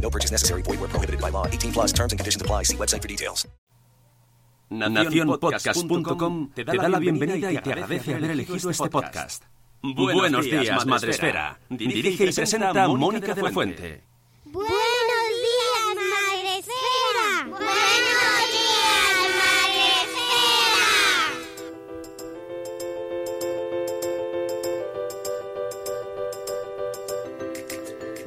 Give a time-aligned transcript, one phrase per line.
[0.00, 0.62] No purchase necessary.
[0.62, 1.46] Void where prohibited by law.
[1.46, 2.64] 18 plus terms and conditions apply.
[2.64, 3.46] See website for details.
[4.70, 9.44] Nacionpodcast.com te da la bienvenida y te agradece haber elegido este podcast.
[9.82, 11.58] Buenos días, Madresfera.
[11.68, 14.02] Dirige y presenta Mónica de la Fuente.
[14.46, 14.72] Buenos
[15.44, 17.93] días, Madre Esfera.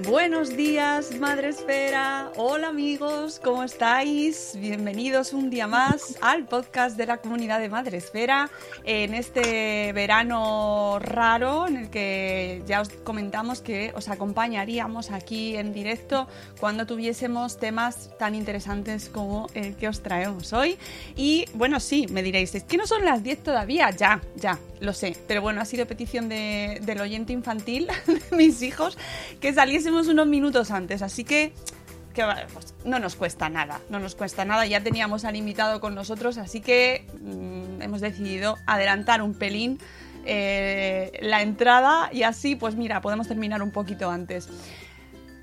[0.06, 2.32] Buenos días, Madre Esfera.
[2.36, 4.54] Hola amigos, ¿cómo estáis?
[4.60, 8.52] Bienvenidos un día más al podcast de la comunidad de Madre Esfera
[8.84, 15.74] en este verano raro en el que ya os comentamos que os acompañaríamos aquí en
[15.74, 16.28] directo
[16.60, 20.78] cuando tuviésemos temas tan interesantes como el que os traemos hoy.
[21.16, 24.94] Y bueno, sí, me diréis, es que no son las 10 todavía, ya, ya, lo
[24.94, 28.96] sé, pero bueno, ha sido petición de- del oyente infantil, de mis hijos,
[29.42, 29.52] que
[29.88, 31.54] saliésemos unos minutos antes, así que,
[32.14, 36.38] pues, no nos cuesta nada, no nos cuesta nada, ya teníamos al invitado con nosotros,
[36.38, 39.80] así que mm, hemos decidido adelantar un pelín
[40.26, 44.50] eh, la entrada y así, pues mira, podemos terminar un poquito antes.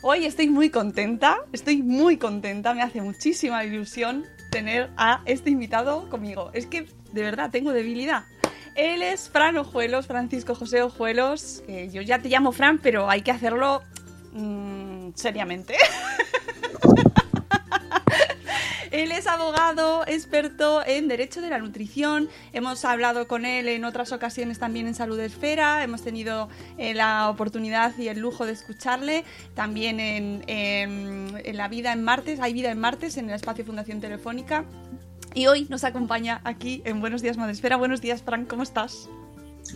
[0.03, 6.11] Hoy estoy muy contenta, estoy muy contenta, me hace muchísima ilusión tener a este invitado
[6.11, 6.51] conmigo.
[6.53, 8.25] Es que de verdad tengo debilidad.
[8.75, 11.63] Él es Fran Ojuelos, Francisco José Ojuelos.
[11.91, 13.83] Yo ya te llamo Fran, pero hay que hacerlo
[14.35, 15.75] mm, seriamente.
[18.91, 22.29] Él es abogado, experto en Derecho de la Nutrición.
[22.53, 25.83] Hemos hablado con él en otras ocasiones también en Salud Esfera.
[25.83, 29.25] Hemos tenido eh, la oportunidad y el lujo de escucharle.
[29.55, 32.39] También en, en- La Vida en Martes.
[32.39, 34.65] Hay Vida en Martes en el espacio Fundación Telefónica.
[35.35, 37.75] Y hoy nos acompaña aquí en Buenos Días Madresfera.
[37.77, 39.09] Buenos días, Frank, ¿cómo estás?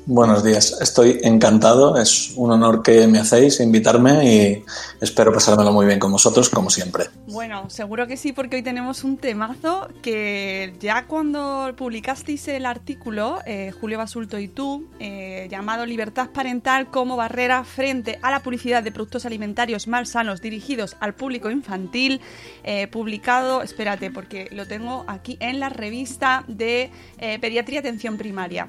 [0.06, 4.64] Buenos días, estoy encantado, es un honor que me hacéis invitarme y
[5.00, 7.04] espero pasármelo muy bien con vosotros, como siempre.
[7.26, 13.38] Bueno, seguro que sí, porque hoy tenemos un temazo que ya cuando publicasteis el artículo,
[13.46, 18.82] eh, Julio Basulto y tú, eh, llamado Libertad Parental como barrera frente a la publicidad
[18.82, 22.20] de productos alimentarios mal sanos dirigidos al público infantil,
[22.64, 28.68] eh, publicado, espérate, porque lo tengo aquí en la revista de Pediatría y Atención Primaria.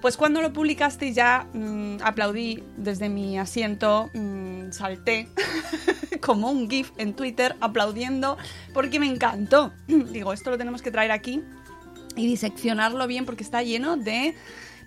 [0.00, 5.28] Pues cuando lo publicaste ya mm, aplaudí desde mi asiento, mm, salté
[6.20, 8.36] como un GIF en Twitter aplaudiendo
[8.72, 9.72] porque me encantó.
[9.86, 11.42] Digo, esto lo tenemos que traer aquí
[12.16, 14.34] y diseccionarlo bien porque está lleno de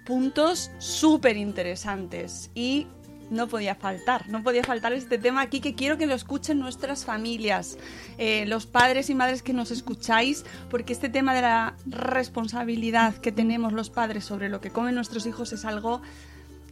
[0.06, 2.88] puntos súper interesantes y
[3.30, 7.06] no podía faltar, no podía faltar este tema aquí que quiero que lo escuchen nuestras
[7.06, 7.78] familias,
[8.18, 13.32] eh, los padres y madres que nos escucháis, porque este tema de la responsabilidad que
[13.32, 16.02] tenemos los padres sobre lo que comen nuestros hijos es algo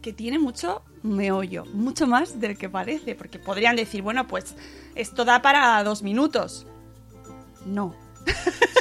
[0.02, 4.54] que tiene mucho meollo, mucho más del que parece, porque podrían decir, bueno, pues
[4.94, 6.66] esto da para dos minutos.
[7.66, 7.94] No.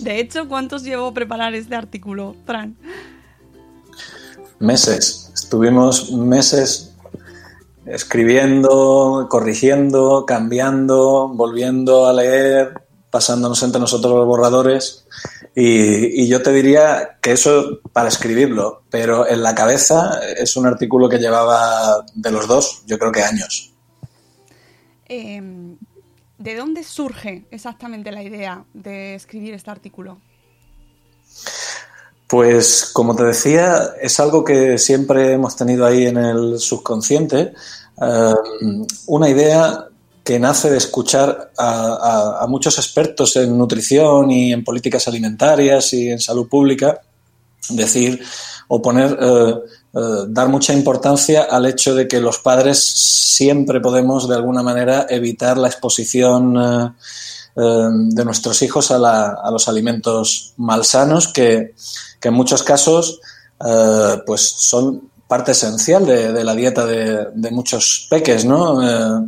[0.00, 2.76] De hecho, ¿cuántos llevó preparar este artículo, Fran?
[4.58, 6.94] Meses, estuvimos meses
[7.84, 15.06] escribiendo, corrigiendo, cambiando, volviendo a leer, pasándonos entre nosotros los borradores.
[15.54, 20.66] Y, y yo te diría que eso para escribirlo, pero en la cabeza es un
[20.66, 23.72] artículo que llevaba de los dos, yo creo que años.
[25.08, 25.40] Eh,
[26.38, 30.18] ¿De dónde surge exactamente la idea de escribir este artículo?
[32.26, 37.52] Pues como te decía, es algo que siempre hemos tenido ahí en el subconsciente,
[38.02, 38.34] eh,
[39.06, 39.86] una idea
[40.24, 46.18] que nace de escuchar a, muchos expertos en nutrición y en políticas alimentarias y en
[46.18, 47.00] salud pública
[47.68, 48.20] decir
[48.66, 49.54] o poner, eh,
[49.94, 55.06] eh, dar mucha importancia al hecho de que los padres siempre podemos de alguna manera
[55.08, 56.56] evitar la exposición
[57.56, 61.74] de nuestros hijos a, la, a, los alimentos malsanos que,
[62.22, 63.20] en muchos casos
[63.64, 68.82] eh, pues son parte esencial de, la dieta de, muchos peques, ¿no?
[68.82, 69.26] Eh,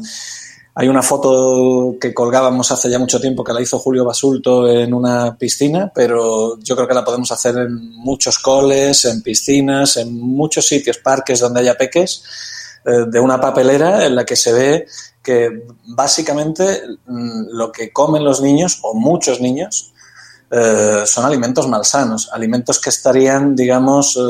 [0.74, 4.94] hay una foto que colgábamos hace ya mucho tiempo que la hizo Julio Basulto en
[4.94, 10.20] una piscina, pero yo creo que la podemos hacer en muchos coles, en piscinas, en
[10.20, 14.86] muchos sitios, parques donde haya peques, eh, de una papelera en la que se ve
[15.22, 19.92] que básicamente mm, lo que comen los niños, o muchos niños,
[20.50, 24.20] eh, son alimentos malsanos, alimentos que estarían, digamos, eh,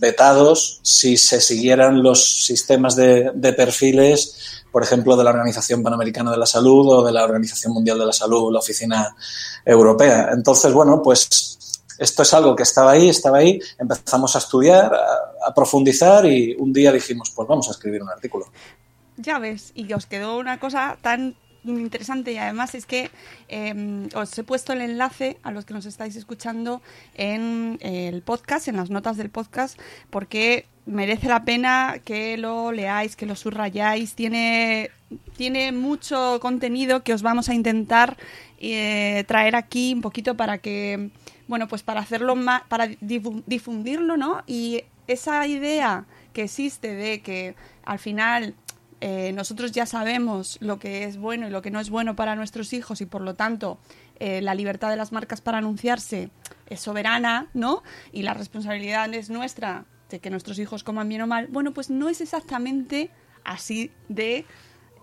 [0.00, 6.30] vetados si se siguieran los sistemas de, de perfiles por ejemplo, de la Organización Panamericana
[6.30, 9.16] de la Salud o de la Organización Mundial de la Salud, la Oficina
[9.64, 10.28] Europea.
[10.32, 11.57] Entonces, bueno, pues
[11.98, 16.72] esto es algo que estaba ahí, estaba ahí, empezamos a estudiar, a, profundizar y un
[16.72, 18.46] día dijimos, pues vamos a escribir un artículo.
[19.16, 21.34] Ya ves, y os quedó una cosa tan
[21.64, 23.10] interesante y además es que
[23.48, 26.80] eh, os he puesto el enlace a los que nos estáis escuchando
[27.14, 29.78] en el podcast, en las notas del podcast,
[30.10, 34.14] porque merece la pena que lo leáis, que lo subrayáis.
[34.14, 34.90] Tiene,
[35.36, 38.16] tiene mucho contenido que os vamos a intentar
[38.58, 41.10] eh, traer aquí un poquito para que,
[41.48, 44.44] bueno, pues para hacerlo más, para difundirlo, ¿no?
[44.46, 48.54] Y esa idea que existe de que al final
[49.00, 52.36] eh, nosotros ya sabemos lo que es bueno y lo que no es bueno para
[52.36, 53.78] nuestros hijos y por lo tanto
[54.18, 56.30] eh, la libertad de las marcas para anunciarse
[56.66, 57.82] es soberana, ¿no?
[58.12, 61.46] Y la responsabilidad es nuestra de que nuestros hijos coman bien o mal.
[61.46, 63.10] Bueno, pues no es exactamente
[63.44, 64.44] así de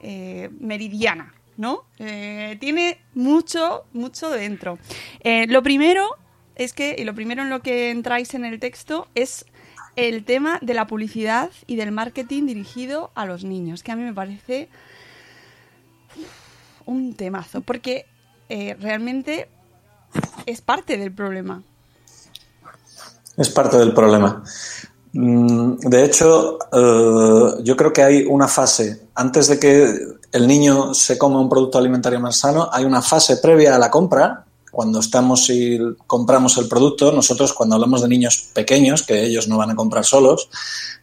[0.02, 1.86] eh, meridiana, ¿no?
[1.98, 4.78] Tiene mucho, mucho dentro.
[5.24, 6.18] Lo primero
[6.56, 9.46] es que, y lo primero en lo que entráis en el texto es
[9.96, 14.04] el tema de la publicidad y del marketing dirigido a los niños, que a mí
[14.04, 14.70] me parece
[16.86, 18.06] un temazo, porque
[18.50, 19.50] eh, realmente
[20.46, 21.64] es parte del problema.
[23.38, 24.44] Es parte del problema.
[25.14, 29.98] Mm, de hecho, uh, yo creo que hay una fase, antes de que
[30.32, 33.90] el niño se coma un producto alimentario más sano, hay una fase previa a la
[33.90, 34.45] compra,
[34.76, 39.58] cuando estamos y compramos el producto, nosotros cuando hablamos de niños pequeños, que ellos no
[39.58, 40.50] van a comprar solos,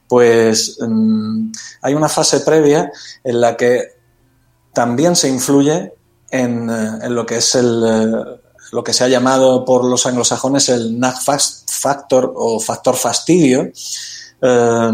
[0.07, 2.93] pues um, hay una fase previa
[3.25, 3.97] en la que
[4.75, 5.95] también se influye
[6.31, 8.43] en, en lo que es el, uh,
[8.73, 13.71] lo que se ha llamado por los anglosajones el nag factor o factor fastidio,
[14.41, 14.91] eh,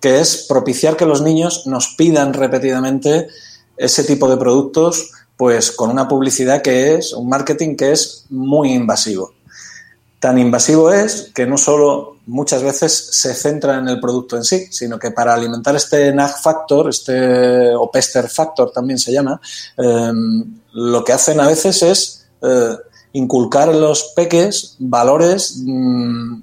[0.00, 3.28] que es propiciar que los niños nos pidan repetidamente
[3.76, 8.74] ese tipo de productos, pues con una publicidad que es, un marketing que es muy
[8.74, 9.32] invasivo.
[10.18, 14.66] Tan invasivo es que no solo muchas veces se centra en el producto en sí,
[14.70, 19.40] sino que para alimentar este nag factor, este o pester factor también se llama,
[19.78, 20.12] eh,
[20.74, 22.76] lo que hacen a veces es eh,
[23.14, 26.42] inculcar en los peques valores mmm,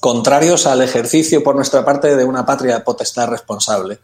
[0.00, 4.00] contrarios al ejercicio por nuestra parte de una patria potestad responsable.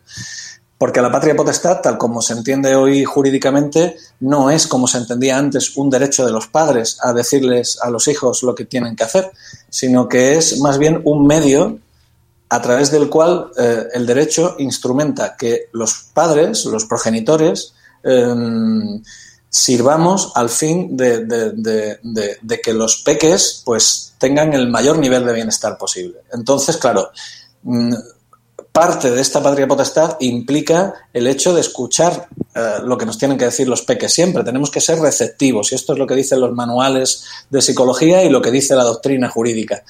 [0.79, 5.37] Porque la patria potestad, tal como se entiende hoy jurídicamente, no es como se entendía
[5.37, 9.03] antes un derecho de los padres a decirles a los hijos lo que tienen que
[9.03, 9.33] hacer,
[9.69, 11.81] sino que es más bien un medio
[12.49, 18.35] a través del cual eh, el derecho instrumenta que los padres, los progenitores, eh,
[19.51, 25.79] sirvamos al fin de, de, que los peques pues tengan el mayor nivel de bienestar
[25.79, 26.19] posible.
[26.33, 27.11] Entonces, claro,
[27.63, 27.95] mm,
[28.79, 33.37] parte de esta patria potestad implica el hecho de escuchar eh, lo que nos tienen
[33.37, 34.45] que decir los peques siempre.
[34.45, 38.29] Tenemos que ser receptivos y esto es lo que dicen los manuales de psicología y
[38.29, 39.83] lo que dice la doctrina jurídica.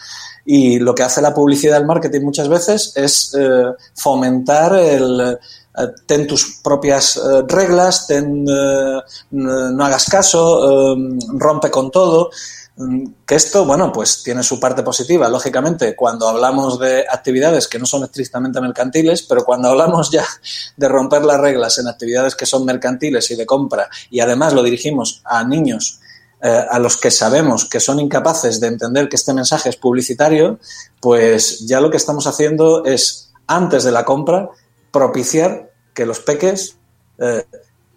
[0.46, 3.64] Y lo que hace la publicidad del marketing muchas veces es eh,
[3.94, 10.96] fomentar el eh, ten tus propias reglas, ten, no hagas caso,
[11.34, 12.30] rompe con todo.
[13.26, 17.86] Que esto, bueno, pues tiene su parte positiva, lógicamente, cuando hablamos de actividades que no
[17.86, 20.24] son estrictamente mercantiles, pero cuando hablamos ya
[20.76, 24.62] de romper las reglas en actividades que son mercantiles y de compra, y además lo
[24.62, 25.98] dirigimos a niños
[26.40, 30.60] eh, a los que sabemos que son incapaces de entender que este mensaje es publicitario,
[31.00, 34.50] pues ya lo que estamos haciendo es, antes de la compra,
[34.92, 36.76] propiciar que los peques
[37.18, 37.44] eh,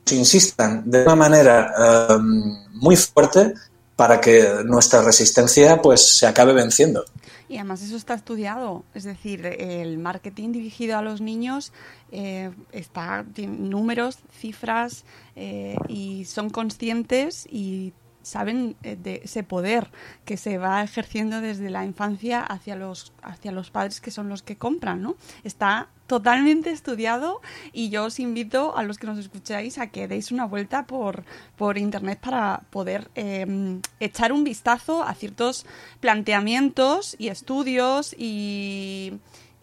[0.10, 3.54] insistan de una manera eh, muy fuerte
[4.02, 7.06] para que nuestra resistencia pues se acabe venciendo.
[7.48, 11.72] Y además eso está estudiado, es decir, el marketing dirigido a los niños
[12.12, 15.06] eh, está tiene números, cifras
[15.36, 19.90] eh, y son conscientes y saben eh, de ese poder
[20.26, 24.44] que se va ejerciendo desde la infancia hacia los hacia los padres que son los
[24.44, 25.16] que compran, ¿no?
[25.44, 30.32] Está totalmente estudiado y yo os invito a los que nos escucháis a que deis
[30.32, 31.24] una vuelta por,
[31.56, 35.66] por internet para poder eh, echar un vistazo a ciertos
[36.02, 39.14] planteamientos y estudios y,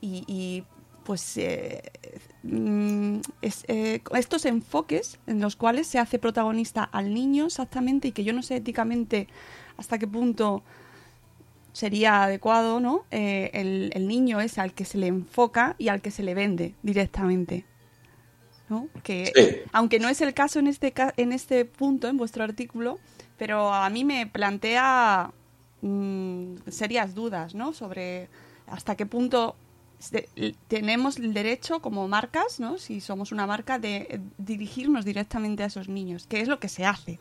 [0.01, 0.65] y, y
[1.05, 1.83] pues eh,
[2.51, 8.13] mm, es, eh, estos enfoques en los cuales se hace protagonista al niño exactamente y
[8.13, 9.29] que yo no sé éticamente
[9.77, 10.63] hasta qué punto
[11.73, 13.05] sería adecuado, ¿no?
[13.11, 16.35] Eh, el, el niño es al que se le enfoca y al que se le
[16.35, 17.65] vende directamente.
[18.69, 18.89] ¿no?
[19.03, 19.71] Que, Sí.
[19.73, 22.99] aunque no es el caso en este, en este punto, en vuestro artículo,
[23.39, 25.31] pero a mí me plantea
[25.81, 27.73] mm, serias dudas, ¿no?
[27.73, 28.29] Sobre
[28.67, 29.57] hasta qué punto
[30.69, 32.79] tenemos el derecho como marcas, ¿no?
[32.79, 36.69] Si somos una marca, de eh, dirigirnos directamente a esos niños, que es lo que
[36.69, 37.19] se hace.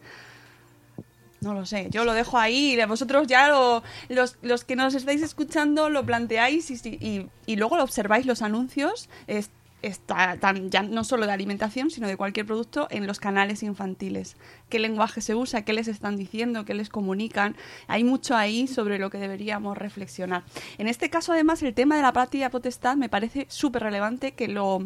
[1.40, 5.22] No lo sé, yo lo dejo ahí vosotros ya lo- los, los que nos estáis
[5.22, 10.82] escuchando lo planteáis y, y, y luego lo observáis los anuncios, es- está tan- ya
[10.82, 14.36] no solo de alimentación, sino de cualquier producto en los canales infantiles.
[14.70, 15.64] ¿Qué lenguaje se usa?
[15.64, 16.66] ¿Qué les están diciendo?
[16.66, 17.56] ¿Qué les comunican?
[17.88, 20.44] Hay mucho ahí sobre lo que deberíamos reflexionar.
[20.78, 24.48] En este caso, además, el tema de la patria potestad me parece súper relevante que
[24.48, 24.82] lo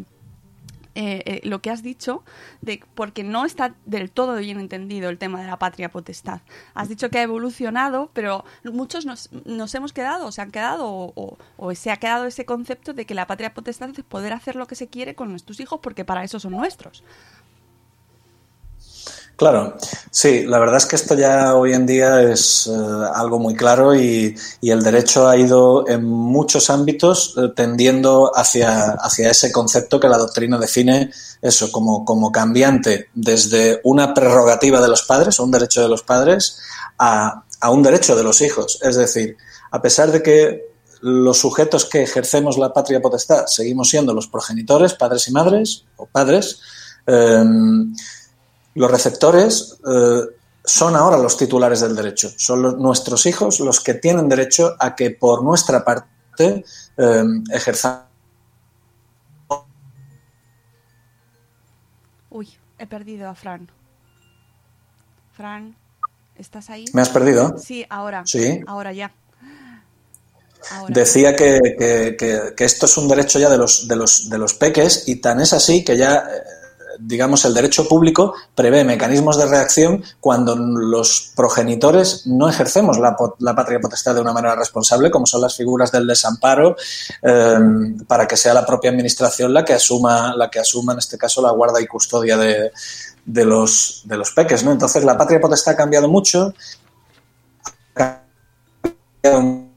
[0.95, 2.23] eh, eh, lo que has dicho,
[2.61, 6.41] de, porque no está del todo bien entendido el tema de la patria potestad.
[6.73, 10.87] Has dicho que ha evolucionado, pero muchos nos, nos hemos quedado, o se han quedado,
[10.87, 14.33] o, o- o se ha quedado ese concepto de que la patria potestad es poder
[14.33, 17.03] hacer lo que se quiere con nuestros hijos, porque para eso son nuestros.
[19.41, 19.75] Claro,
[20.11, 22.71] sí, la verdad es que esto ya hoy en día es eh,
[23.11, 29.31] algo muy claro y, el derecho ha ido en muchos ámbitos eh, tendiendo hacia, hacia
[29.31, 31.09] ese concepto que la doctrina define
[31.41, 36.59] eso como, como cambiante desde una prerrogativa de los padres un derecho de los padres
[36.99, 38.77] a, a un derecho de los hijos.
[38.83, 39.37] Es decir,
[39.71, 40.65] a pesar de que
[41.01, 46.05] los sujetos que ejercemos la patria potestad seguimos siendo los progenitores, padres y madres, o
[46.05, 46.59] padres,
[47.07, 47.43] eh,
[48.75, 50.21] los receptores eh,
[50.63, 52.29] son ahora los titulares del derecho.
[52.37, 56.63] Son los- nuestros hijos los que tienen derecho a que por nuestra parte
[56.97, 58.05] eh, ejerzamos.
[62.29, 62.47] Uy,
[62.79, 63.69] he perdido a Fran.
[65.33, 65.75] Fran,
[66.35, 66.85] ¿estás ahí?
[66.93, 67.57] ¿Me has perdido?
[67.57, 68.23] Sí, ahora.
[68.25, 68.61] Sí.
[68.67, 69.11] Ahora ya.
[70.71, 70.93] Ahora.
[70.93, 74.37] Decía que, que- que- que esto es un derecho ya de los, de los, de
[74.37, 76.43] los peques y tan es así que ya, eh,
[77.03, 83.55] digamos, el derecho público prevé mecanismos de reacción cuando los progenitores no ejercemos la, la
[83.55, 86.75] patria potestad de una manera responsable, como son las figuras del desamparo,
[87.21, 87.59] eh,
[88.07, 91.41] para que sea la propia administración la que asuma, la que asuma en este caso
[91.41, 92.71] la guarda y custodia de,
[93.25, 94.63] de los, de los peques.
[94.63, 94.71] ¿no?
[94.71, 96.53] Entonces la patria potestad ha cambiado mucho.
[97.95, 98.21] Ha
[99.23, 99.70] cambiado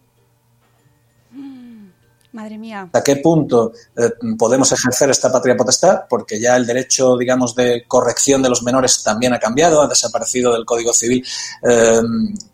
[2.34, 2.82] Madre mía.
[2.82, 7.84] hasta qué punto eh, podemos ejercer esta patria potestad, porque ya el derecho, digamos, de
[7.86, 11.24] corrección de los menores también ha cambiado, ha desaparecido del Código Civil,
[11.62, 12.00] eh,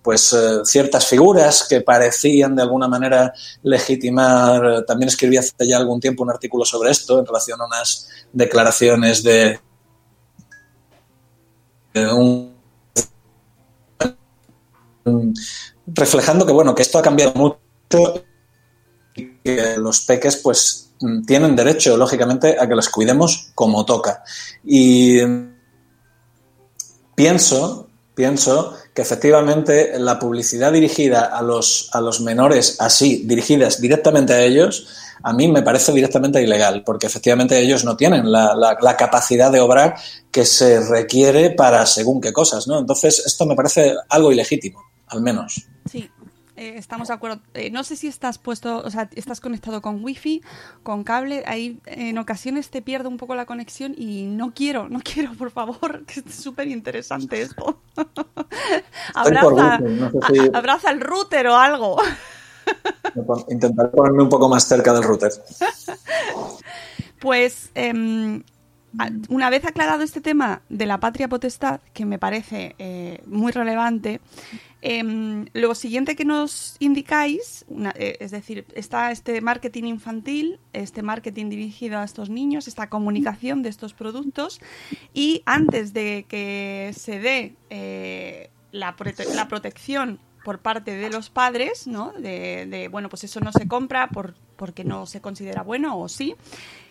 [0.02, 3.32] pues eh, ciertas figuras que parecían de alguna manera
[3.62, 4.84] legitimar.
[4.84, 9.22] También escribí hace ya algún tiempo un artículo sobre esto en relación a unas declaraciones
[9.22, 9.60] de,
[11.94, 12.50] de un
[15.86, 18.24] reflejando que bueno que esto ha cambiado mucho
[19.44, 24.22] que los peques pues mm, tienen derecho lógicamente a que los cuidemos como toca.
[24.64, 25.20] Y
[27.14, 34.32] pienso pienso que efectivamente la publicidad dirigida a los a los menores así dirigidas directamente
[34.34, 34.88] a ellos
[35.22, 39.50] a mí me parece directamente ilegal porque efectivamente ellos no tienen la, la- la capacidad
[39.50, 39.94] de obrar
[40.30, 45.22] que se requiere para según qué cosas no entonces esto me parece algo ilegítimo al
[45.22, 45.66] menos.
[45.90, 46.08] Sí,
[46.60, 47.40] eh, estamos de acuerdo.
[47.54, 50.42] Eh, no sé si estás puesto, o sea, estás conectado con wifi,
[50.82, 51.42] con cable.
[51.46, 55.50] Ahí en ocasiones te pierdo un poco la conexión y no quiero, no quiero, por
[55.50, 57.80] favor, que es súper interesante esto.
[59.14, 61.96] abraza, por wifi, no sé si- a- abraza el router o algo.
[63.48, 65.32] Intentaré ponerme un poco más cerca del router.
[67.20, 68.42] Pues em,
[69.28, 74.20] una vez aclarado este tema de la patria potestad, que me parece eh, muy relevante,
[74.82, 81.50] Em, lo siguiente que nos indicáis, eh, es decir, está este marketing infantil, este marketing
[81.50, 84.58] dirigido a estos niños, esta comunicación de estos productos
[85.12, 91.28] y antes de que se dé eh, la, prote- la protección por parte de los
[91.28, 92.12] padres, ¿no?
[92.12, 96.34] De, bueno, pues eso no se compra por, porque no se considera bueno o sí.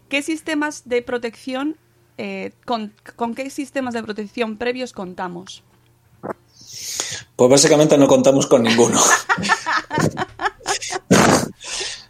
[0.09, 1.75] ¿Qué sistemas de protección,
[2.19, 2.93] eh, con
[3.33, 5.63] qué sistemas de protección previos contamos?
[7.35, 8.99] Pues básicamente no contamos con ninguno.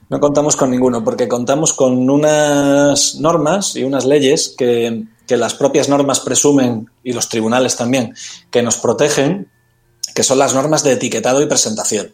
[0.10, 5.54] No contamos con ninguno, porque contamos con unas normas y unas leyes que, que las
[5.54, 8.16] propias normas presumen, y los tribunales también,
[8.50, 9.52] que nos protegen,
[10.16, 12.12] que son las normas de etiquetado y presentación.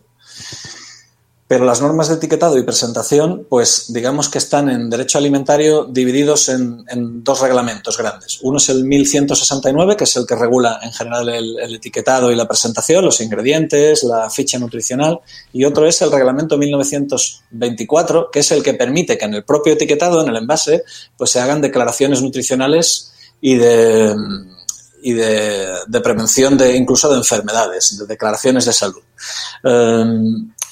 [1.48, 6.50] Pero las normas de etiquetado y presentación, pues digamos que están en derecho alimentario divididos
[6.50, 6.86] en,
[7.24, 8.40] dos reglamentos grandes.
[8.42, 12.48] Uno es el 1169, que es el que regula en general el, etiquetado y la
[12.48, 15.20] presentación, los ingredientes, la ficha nutricional,
[15.54, 19.74] y otro es el reglamento 1924, que es el que permite que en el propio
[19.74, 20.84] etiquetado, en el envase,
[21.16, 24.16] pues se hagan declaraciones nutricionales y de
[25.06, 29.04] y de, prevención de incluso de enfermedades, de declaraciones de salud.
[29.64, 30.06] Eh,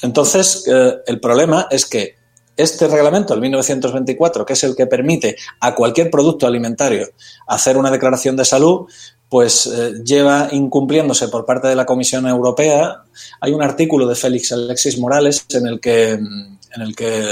[0.03, 2.17] entonces, eh, el problema es que
[2.57, 7.07] este reglamento, el 1924, que es el que permite a cualquier producto alimentario
[7.47, 8.85] hacer una declaración de salud,
[9.29, 13.03] pues eh, lleva incumpliéndose por parte de la Comisión Europea.
[13.39, 17.23] Hay un artículo de Félix Alexis Morales en el que, en el que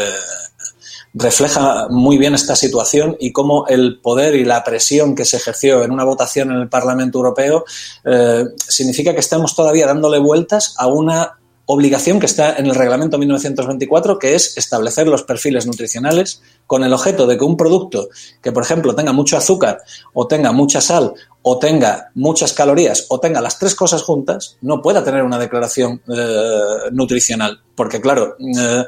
[1.13, 5.83] refleja muy bien esta situación y cómo el poder y la presión que se ejerció
[5.83, 7.65] en una votación en el Parlamento Europeo
[8.05, 11.40] eh, significa que estamos todavía dándole vueltas a una
[11.73, 16.91] obligación que está en el reglamento 1924, que es establecer los perfiles nutricionales con el
[16.91, 18.09] objeto de que un producto
[18.41, 19.81] que, por ejemplo, tenga mucho azúcar
[20.13, 21.13] o tenga mucha sal
[21.43, 26.01] o tenga muchas calorías o tenga las tres cosas juntas, no pueda tener una declaración
[26.09, 27.61] eh, nutricional.
[27.73, 28.85] Porque, claro, eh,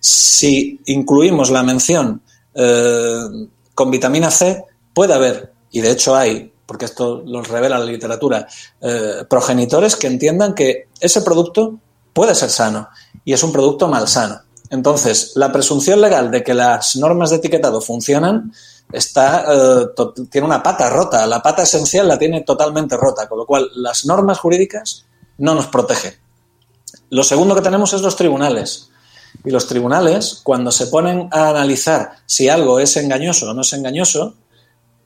[0.00, 2.20] si incluimos la mención
[2.52, 3.20] eh,
[3.76, 8.48] con vitamina C, puede haber, y de hecho hay, porque esto lo revela la literatura,
[9.28, 11.78] progenitores que entiendan que ese producto
[12.14, 12.88] puede ser sano
[13.24, 14.40] y es un producto malsano.
[14.70, 18.52] Entonces, la presunción legal de que las normas de etiquetado funcionan
[18.90, 19.86] está, eh,
[20.30, 24.06] tiene una pata rota, la pata esencial la tiene totalmente rota, con lo cual las
[24.06, 25.04] normas jurídicas
[25.38, 26.14] no nos protegen.
[27.10, 28.88] Lo segundo que tenemos es los tribunales.
[29.44, 33.72] Y los tribunales, cuando se ponen a analizar si algo es engañoso o no es
[33.72, 34.34] engañoso,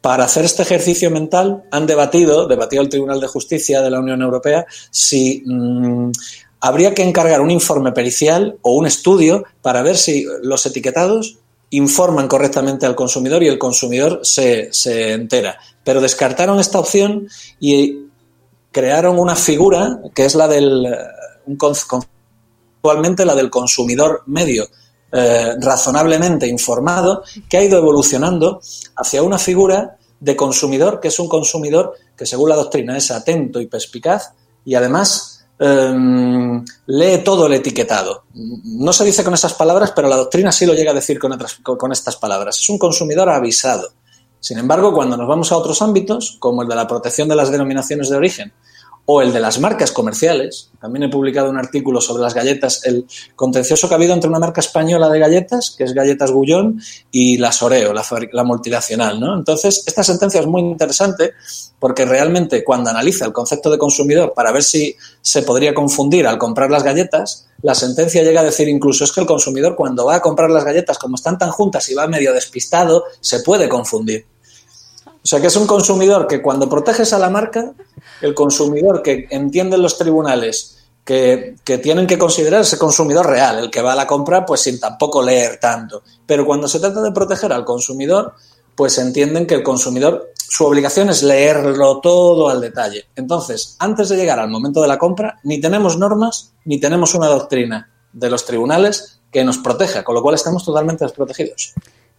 [0.01, 4.23] para hacer este ejercicio mental han debatido, debatió el Tribunal de Justicia de la Unión
[4.23, 6.13] Europea, si mm,
[6.61, 11.39] habría que encargar un informe pericial o un estudio para ver si los etiquetados
[11.71, 15.59] informan correctamente al consumidor y el consumidor se, se entera.
[15.85, 17.29] Pero descartaron esta opción
[17.61, 18.09] y
[18.73, 20.87] crearon una figura que es la del
[21.57, 24.69] conceptualmente la del consumidor medio
[25.11, 28.61] eh, razonablemente informado que ha ido evolucionando
[28.97, 33.61] hacia una figura de consumidor que es un consumidor que según la doctrina es atento
[33.61, 34.33] y perspicaz
[34.65, 38.25] y además eh, lee todo el etiquetado.
[38.35, 41.33] No se dice con esas palabras, pero la doctrina sí lo llega a decir con,
[41.33, 42.59] otras, con estas palabras.
[42.59, 43.91] Es un consumidor avisado.
[44.41, 47.51] Sin embargo, cuando nos vamos a otros ámbitos, como el de la protección de las
[47.51, 48.53] denominaciones de origen
[49.11, 53.07] o el de las marcas comerciales, también he publicado un artículo sobre las galletas, el
[53.35, 56.79] contencioso que ha habido entre una marca española de galletas, que es Galletas Gullón,
[57.11, 59.19] y la Soreo, la, multinacional.
[59.19, 59.35] ¿no?
[59.35, 61.33] Entonces, esta sentencia es muy interesante
[61.79, 66.37] porque realmente cuando analiza el concepto de consumidor para ver si se podría confundir al
[66.37, 70.17] comprar las galletas, la sentencia llega a decir incluso es que el consumidor cuando va
[70.17, 74.27] a comprar las galletas, como están tan juntas y va medio despistado, se puede confundir.
[75.29, 77.75] O sea que es un consumidor que cuando proteges a la marca,
[78.23, 83.71] el consumidor que entienden los tribunales que, que tienen que considerar ese consumidor real, el
[83.71, 86.03] que va a la compra, pues sin tampoco leer tanto.
[86.25, 88.33] Pero cuando se trata de proteger al consumidor,
[88.75, 93.05] pues entienden que el consumidor, su obligación es leerlo todo al detalle.
[93.15, 97.27] Entonces, antes de llegar al momento de la compra, ni tenemos normas, ni tenemos una
[97.27, 101.75] doctrina de los tribunales que nos proteja, con lo cual estamos totalmente desprotegidos.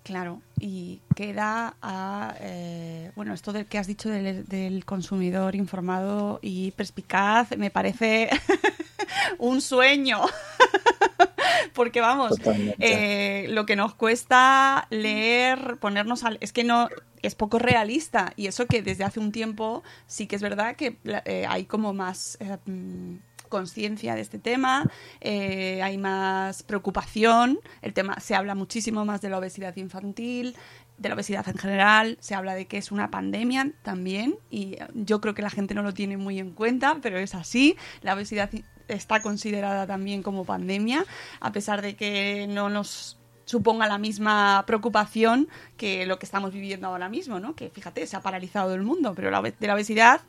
[0.09, 6.39] Claro, y queda a, eh, bueno, esto del que has dicho del, del consumidor informado
[6.41, 8.27] y perspicaz me parece
[9.37, 10.21] un sueño.
[11.75, 12.37] Porque vamos,
[12.79, 16.39] eh, lo que nos cuesta leer, ponernos al...
[16.41, 16.89] Es que no...
[17.21, 20.97] Es poco realista y eso que desde hace un tiempo sí que es verdad que
[21.03, 23.17] eh, hay como más eh, mm,
[23.49, 29.29] conciencia de este tema, eh, hay más preocupación, el tema se habla muchísimo más de
[29.29, 30.55] la obesidad infantil,
[30.97, 35.21] de la obesidad en general, se habla de que es una pandemia también y yo
[35.21, 38.49] creo que la gente no lo tiene muy en cuenta, pero es así, la obesidad
[38.87, 41.05] está considerada también como pandemia,
[41.39, 46.87] a pesar de que no nos suponga la misma preocupación que lo que estamos viviendo
[46.87, 47.55] ahora mismo, ¿no?
[47.55, 50.21] Que fíjate, se ha paralizado el mundo, pero la, de la obesidad,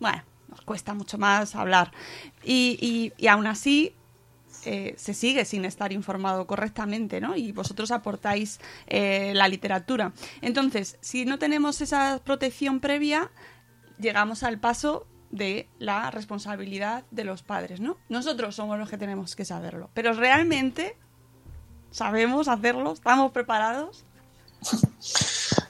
[0.00, 0.22] bueno,
[0.64, 1.92] cuesta mucho más hablar.
[2.42, 3.94] Y, y, y aún así,
[4.66, 7.36] eh, se sigue sin estar informado correctamente, ¿no?
[7.36, 10.12] Y vosotros aportáis eh, la literatura.
[10.40, 13.30] Entonces, si no tenemos esa protección previa,
[13.98, 17.98] llegamos al paso de la responsabilidad de los padres, ¿no?
[18.08, 20.96] Nosotros somos los que tenemos que saberlo, pero realmente
[21.90, 24.04] sabemos hacerlo, estamos preparados.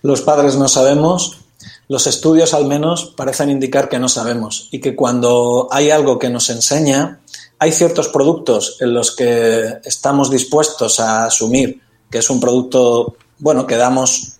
[0.02, 1.43] Los padres no sabemos,
[1.88, 6.30] los estudios al menos parecen indicar que no sabemos y que cuando hay algo que
[6.30, 7.20] nos enseña,
[7.58, 11.80] hay ciertos productos en los que estamos dispuestos a asumir
[12.14, 14.38] que es un producto, bueno, que damos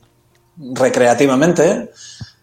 [0.57, 1.91] recreativamente.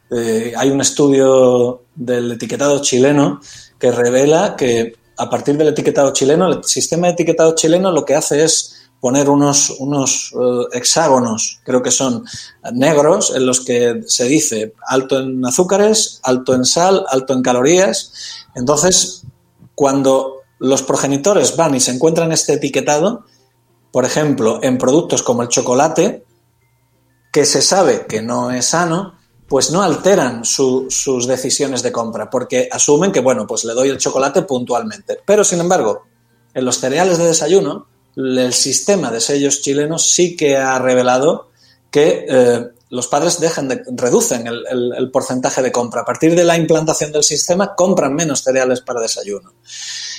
[0.10, 3.40] Eh, hay un estudio del etiquetado chileno
[3.80, 8.16] que revela que a partir del etiquetado chileno, el sistema de etiquetado chileno lo que
[8.16, 12.24] hace es poner unos, unos eh, hexágonos, creo que son
[12.72, 18.14] negros, en los que se dice alto en azúcares, alto en sal, alto en calorías.
[18.56, 19.24] Entonces,
[19.74, 23.26] cuando los progenitores van y se encuentran este etiquetado,
[23.92, 26.24] por ejemplo, en productos como el chocolate,
[27.34, 29.16] que se sabe que no es sano,
[29.48, 33.98] pues no alteran sus decisiones de compra, porque asumen que, bueno, pues le doy el
[33.98, 35.20] chocolate puntualmente.
[35.26, 36.04] Pero, sin embargo,
[36.54, 41.50] en los cereales de desayuno, el sistema de sellos chilenos sí que ha revelado
[41.90, 46.02] que eh, los padres dejan de, reducen el, porcentaje de compra.
[46.02, 49.54] A partir de la implantación del sistema, compran menos cereales para desayuno.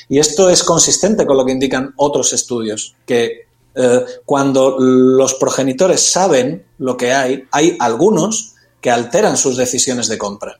[0.09, 6.01] Y esto es consistente con lo que indican otros estudios, que eh, cuando los progenitores
[6.01, 10.59] saben lo que hay, hay algunos que alteran sus decisiones de compra.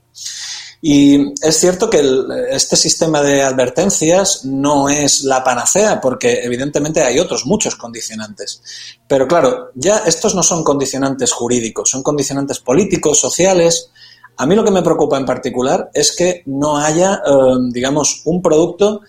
[0.85, 2.03] Y es cierto que
[2.49, 8.61] este sistema de advertencias no es la panacea, porque evidentemente hay otros muchos condicionantes.
[9.07, 13.91] Pero claro, ya estos no son condicionantes jurídicos, son condicionantes políticos, sociales.
[14.35, 18.41] A mí lo que me preocupa en particular es que no haya, eh, digamos, un
[18.41, 19.03] producto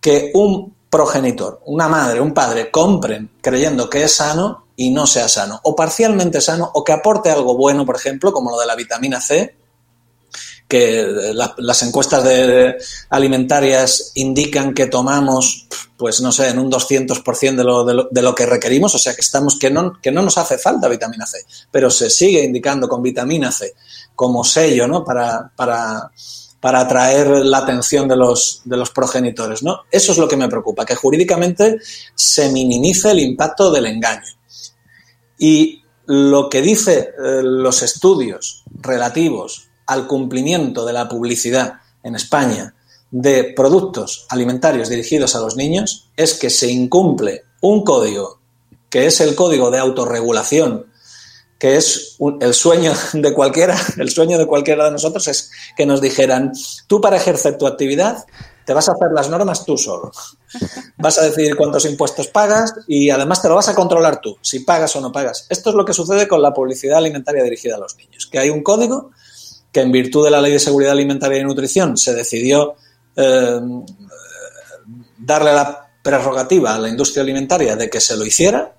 [0.00, 5.28] que un progenitor, una madre, un padre compren creyendo que es sano y no sea
[5.28, 8.74] sano, o parcialmente sano, o que aporte algo bueno, por ejemplo, como lo de la
[8.74, 9.54] vitamina C,
[10.68, 12.26] que las encuestas
[13.10, 18.22] alimentarias indican que tomamos, pues no sé, en un 200% de lo, de, lo, de
[18.22, 21.26] lo que requerimos, o sea que, estamos, que, no, que no nos hace falta vitamina
[21.26, 23.74] C, pero se sigue indicando con vitamina C
[24.16, 25.04] como sello ¿no?
[25.04, 26.10] para, para,
[26.60, 29.62] para atraer la atención de los, de los progenitores.
[29.62, 29.82] ¿no?
[29.90, 31.78] Eso es lo que me preocupa, que jurídicamente
[32.14, 34.32] se minimice el impacto del engaño.
[35.38, 42.74] Y lo que dicen eh, los estudios relativos al cumplimiento de la publicidad en España
[43.10, 48.40] de productos alimentarios dirigidos a los niños es que se incumple un código
[48.90, 50.86] que es el código de autorregulación,
[51.58, 56.00] que es el sueño de cualquiera, el sueño de cualquiera de nosotros es que nos
[56.00, 56.52] dijeran,
[56.86, 58.24] tú para ejercer tu actividad
[58.64, 60.10] te vas a hacer las normas tú solo.
[60.96, 64.60] Vas a decidir cuántos impuestos pagas y además te lo vas a controlar tú, si
[64.60, 65.46] pagas o no pagas.
[65.50, 68.48] Esto es lo que sucede con la publicidad alimentaria dirigida a los niños, que hay
[68.48, 69.10] un código
[69.74, 72.76] que en virtud de la Ley de Seguridad Alimentaria y Nutrición se decidió
[73.16, 73.60] eh,
[75.18, 78.76] darle la prerrogativa a la industria alimentaria de que se lo hiciera,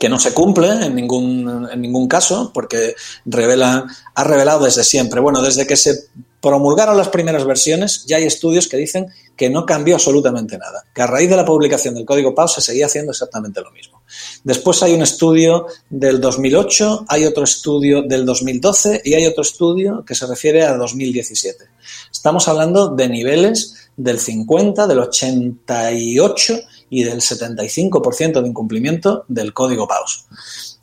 [0.00, 2.94] que no se cumple en ningún, en ningún caso, porque
[3.26, 6.06] revela, ha revelado desde siempre, bueno, desde que se
[6.40, 11.02] promulgaron las primeras versiones, ya hay estudios que dicen que no cambió absolutamente nada, que
[11.02, 14.02] a raíz de la publicación del Código PAU se seguía haciendo exactamente lo mismo.
[14.44, 20.04] Después hay un estudio del 2008, hay otro estudio del 2012 y hay otro estudio
[20.06, 21.64] que se refiere a 2017.
[22.12, 29.88] Estamos hablando de niveles del 50, del 88 y del 75% de incumplimiento del Código
[29.88, 30.26] PAUS.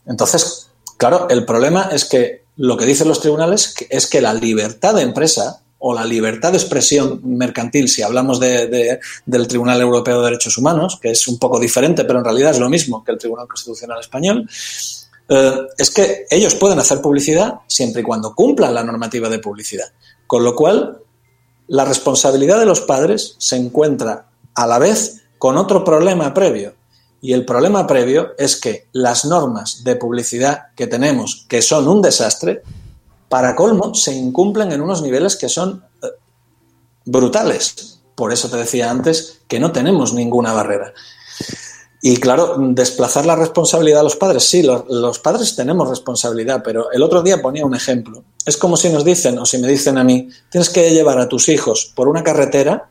[0.06, 4.96] Entonces, claro, el problema es que lo que dicen los tribunales es que la libertad
[4.96, 10.26] de empresa o la libertad de expresión mercantil, si hablamos de, del Tribunal Europeo de
[10.26, 13.18] Derechos Humanos, que es un poco diferente, pero en realidad es lo mismo que el
[13.18, 14.48] Tribunal Constitucional Español,
[15.28, 19.92] eh, es que ellos pueden hacer publicidad siempre y cuando cumplan la normativa de publicidad.
[20.28, 21.00] Con lo cual,
[21.68, 26.76] la responsabilidad de los padres se encuentra a la vez con otro problema previo,
[27.22, 32.02] y el problema previo es que las normas de publicidad que tenemos, que son un
[32.02, 32.64] desastre,
[33.32, 36.08] para colmo, se incumplen en unos niveles que son eh,
[37.06, 38.02] brutales.
[38.14, 40.94] Por eso te decía antes que no tenemos ninguna barrera.
[42.02, 46.92] Y claro, desplazar la responsabilidad a los padres, sí, los, los, padres tenemos responsabilidad, pero
[46.92, 48.26] el otro día ponía un ejemplo.
[48.46, 51.30] Es como si nos dicen, o si me dicen a mí, tienes que llevar a
[51.30, 52.90] tus hijos por una carretera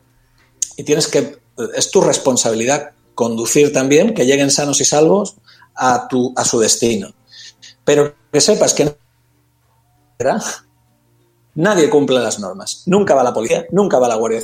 [0.75, 1.39] y tienes que
[1.75, 5.35] es tu responsabilidad conducir también, que lleguen sanos y salvos
[5.75, 7.13] a, tu, a su destino.
[7.85, 8.95] Pero que sepas que
[11.55, 12.83] nadie cumple las normas.
[12.85, 14.41] Nunca va la policía, nunca va la Guardia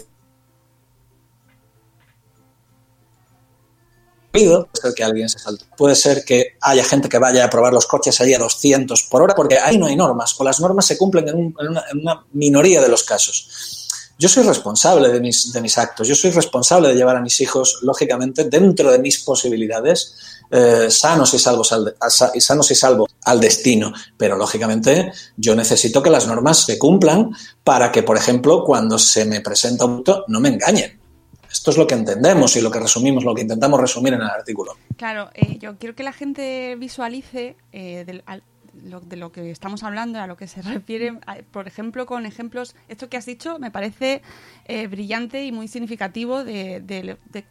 [4.32, 5.66] Puede ser que alguien se salte.
[5.76, 9.24] Puede ser que haya gente que vaya a probar los coches allí a 200 por
[9.24, 12.26] hora, porque ahí no hay normas, o las normas se cumplen en, una, en una
[12.34, 13.77] minoría de los casos
[14.18, 17.40] yo soy responsable de mis, de mis actos, yo soy responsable de llevar a mis
[17.42, 20.16] hijos, lógicamente, dentro de mis posibilidades,
[20.50, 21.96] eh, sanos, y salvos al,
[22.34, 23.94] y sanos y salvos al destino.
[24.18, 27.32] Pero, lógicamente, yo necesito que las normas se cumplan
[27.64, 31.00] para que, por ejemplo, cuando se me presenta un auto, no me engañen.
[31.52, 34.28] Esto es lo que entendemos y lo que resumimos, lo que intentamos resumir en el
[34.28, 34.74] artículo.
[34.98, 38.44] Claro, eh, yo quiero que la gente visualice eh, del, al,
[38.84, 41.20] lo, de lo que estamos hablando, a lo que se refiere,
[41.52, 44.22] por ejemplo, con ejemplos, esto que has dicho me parece
[44.66, 47.46] eh, brillante y muy significativo de, de, de,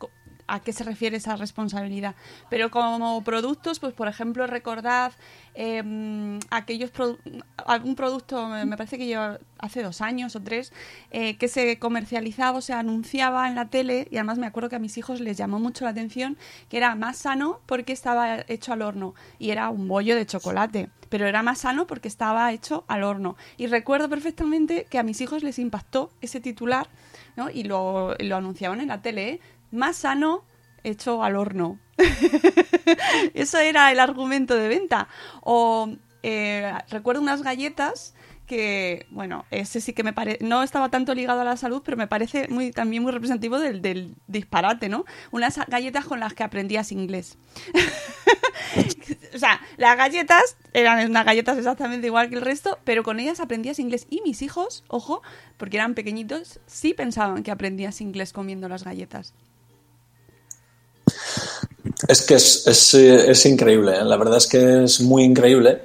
[0.47, 2.15] a qué se refiere esa responsabilidad.
[2.51, 5.13] Pero como productos, pues por ejemplo, recordad
[5.55, 7.19] eh, aquellos produ
[7.67, 10.73] algún producto, me parece que lleva hace dos años o tres,
[11.11, 14.77] eh, que se comercializaba o se anunciaba en la tele, y además me acuerdo que
[14.77, 16.37] a mis hijos les llamó mucho la atención,
[16.69, 20.91] que era más sano porque estaba hecho al horno, y era un bollo de chocolate
[21.09, 23.37] pero era más sano porque estaba hecho al horno.
[23.57, 26.89] Y recuerdo perfectamente que a mis hijos les impactó ese titular
[27.37, 27.51] ¿no?
[27.51, 29.29] y lo, lo anunciaban en la tele.
[29.29, 29.41] ¿eh?
[29.70, 30.44] Más sano
[30.85, 31.79] hecho al horno.
[33.35, 35.09] Eso era el argumento de venta.
[35.42, 35.88] O
[36.22, 38.14] eh, recuerdo unas galletas
[38.46, 41.96] que, bueno, ese sí que me parece, no estaba tanto ligado a la salud, pero
[41.96, 45.05] me parece muy, también muy representativo del, del disparate, ¿no?
[45.33, 47.37] Unas galletas con las que aprendías inglés.
[49.35, 53.40] o sea, las galletas eran unas galletas exactamente igual que el resto, pero con ellas
[53.40, 54.07] aprendías inglés.
[54.11, 55.22] Y mis hijos, ojo,
[55.57, 59.35] porque eran pequeñitos, sí pensaban que aprendías inglés comiendo las galletas.
[62.09, 64.05] Es que es, es, es increíble, ¿eh?
[64.05, 65.81] la verdad es que es muy increíble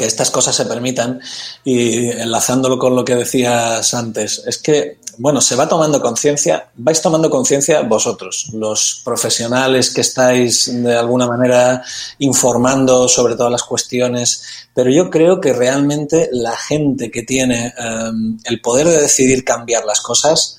[0.00, 1.20] que estas cosas se permitan
[1.62, 7.02] y enlazándolo con lo que decías antes, es que, bueno, se va tomando conciencia, vais
[7.02, 11.82] tomando conciencia vosotros, los profesionales que estáis de alguna manera
[12.18, 14.42] informando sobre todas las cuestiones,
[14.74, 19.84] pero yo creo que realmente la gente que tiene um, el poder de decidir cambiar
[19.84, 20.56] las cosas,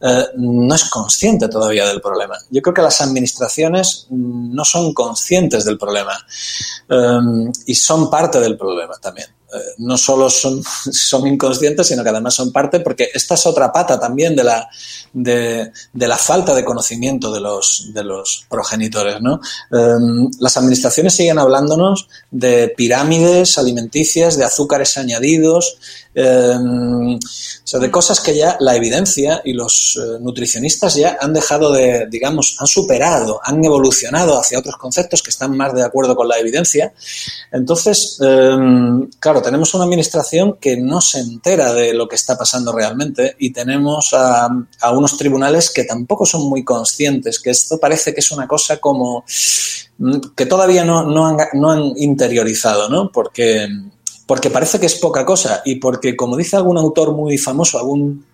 [0.00, 2.36] eh, no es consciente todavía del problema.
[2.50, 6.12] Yo creo que las administraciones no son conscientes del problema
[6.88, 7.18] eh,
[7.66, 9.28] y son parte del problema también.
[9.50, 13.72] Eh, no solo son, son, inconscientes, sino que además son parte, porque esta es otra
[13.72, 14.68] pata también de la,
[15.14, 19.22] de, la falta de conocimiento de los, de los progenitores.
[19.22, 19.40] ¿no?
[19.72, 25.78] Eh, las administraciones siguen hablándonos de pirámides alimenticias, de azúcares añadidos,
[26.20, 27.18] eh, o
[27.62, 32.08] sea, de cosas que ya la evidencia y los eh, nutricionistas ya han dejado de,
[32.10, 36.38] digamos, han superado, han evolucionado hacia otros conceptos que están más de acuerdo con la
[36.38, 36.92] evidencia.
[37.52, 38.56] Entonces, eh,
[39.42, 44.10] tenemos una administración que no se entera de lo que está pasando realmente y tenemos
[44.12, 44.48] a,
[44.92, 49.24] unos tribunales que tampoco son muy conscientes, que esto parece que es una cosa como
[50.36, 53.10] que todavía no, no, han, no han interiorizado, ¿no?
[53.10, 53.68] Porque
[54.28, 58.26] porque parece que es poca cosa y porque, como dice algún autor muy famoso, algún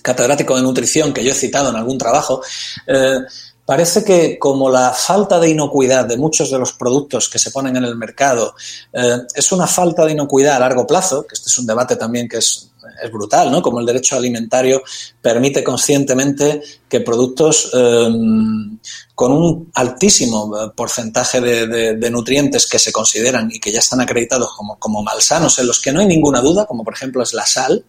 [0.00, 2.42] catedrático de nutrición que yo he citado en algún trabajo,
[2.86, 3.18] eh,
[3.64, 7.76] parece que como la falta de inocuidad de muchos de los productos que se ponen
[7.76, 8.54] en el mercado
[8.92, 12.28] eh, es una falta de inocuidad a largo plazo, que este es un debate también
[12.28, 12.71] que es,
[13.02, 13.62] es brutal, ¿no?
[13.62, 14.82] Como el derecho alimentario
[15.20, 18.08] permite conscientemente que productos eh,
[19.14, 24.78] con un altísimo porcentaje de, nutrientes que se consideran y que ya están acreditados como,
[24.78, 27.84] como, malsanos, en los que no hay ninguna duda, como por ejemplo es la sal.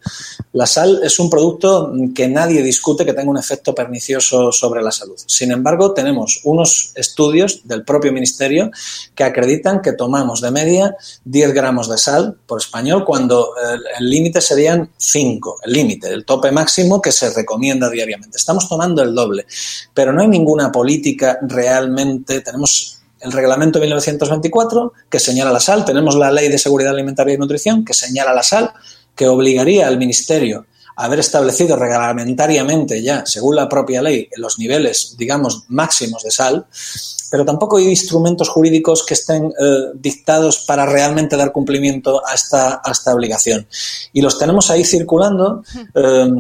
[0.54, 4.92] La sal es un producto que nadie discute que tenga un efecto pernicioso sobre la
[4.92, 5.16] salud.
[5.26, 8.70] Sin embargo, tenemos unos estudios del propio Ministerio
[9.16, 13.54] que acreditan que tomamos de media 10 gramos de sal por español cuando
[13.98, 18.38] el límite serían 5, el límite, el tope máximo que se recomienda diariamente.
[18.38, 19.46] Estamos tomando el doble,
[19.93, 26.15] pero no hay ninguna política realmente, tenemos el reglamento 1924 que señala la sal, tenemos
[26.15, 28.72] la ley de seguridad alimentaria y nutrición que señala la sal,
[29.15, 30.65] que obligaría al Ministerio
[30.96, 36.66] haber establecido reglamentariamente ya, según la propia ley, los niveles, digamos, máximos de sal,
[37.34, 42.80] pero tampoco hay instrumentos jurídicos que estén eh, dictados para realmente dar cumplimiento a esta,
[42.84, 43.66] a esta obligación.
[44.12, 45.64] Y los tenemos ahí circulando
[45.96, 46.32] eh,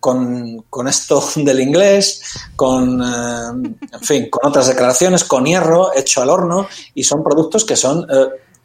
[0.00, 2.22] con, con, esto del inglés,
[2.56, 7.66] con, eh, en fin, con otras declaraciones, con hierro hecho al horno, y son productos
[7.66, 8.06] que son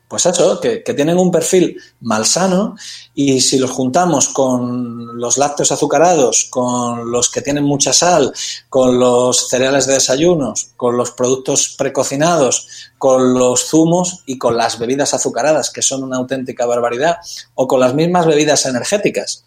[0.07, 2.75] Pues eso, que, que, tienen un perfil malsano
[3.13, 8.31] y si los juntamos con los lácteos azucarados, con los que tienen mucha sal,
[8.69, 12.67] con los cereales de desayunos, con los productos precocinados,
[12.97, 17.17] con los zumos y con las bebidas azucaradas, que son una auténtica barbaridad,
[17.55, 19.43] o con las mismas bebidas energéticas,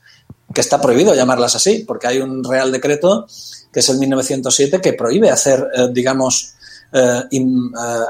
[0.53, 3.27] que está prohibido llamarlas así, porque hay un real decreto,
[3.73, 6.55] que es el 1907, que prohíbe hacer, eh, digamos,
[6.93, 7.45] eh, eh,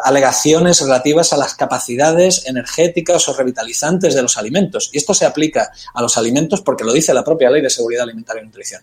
[0.04, 4.90] alegaciones relativas a las capacidades energéticas o revitalizantes de los alimentos.
[4.92, 8.04] Y esto se aplica a los alimentos porque lo dice la propia Ley de Seguridad
[8.04, 8.82] Alimentaria y Nutrición.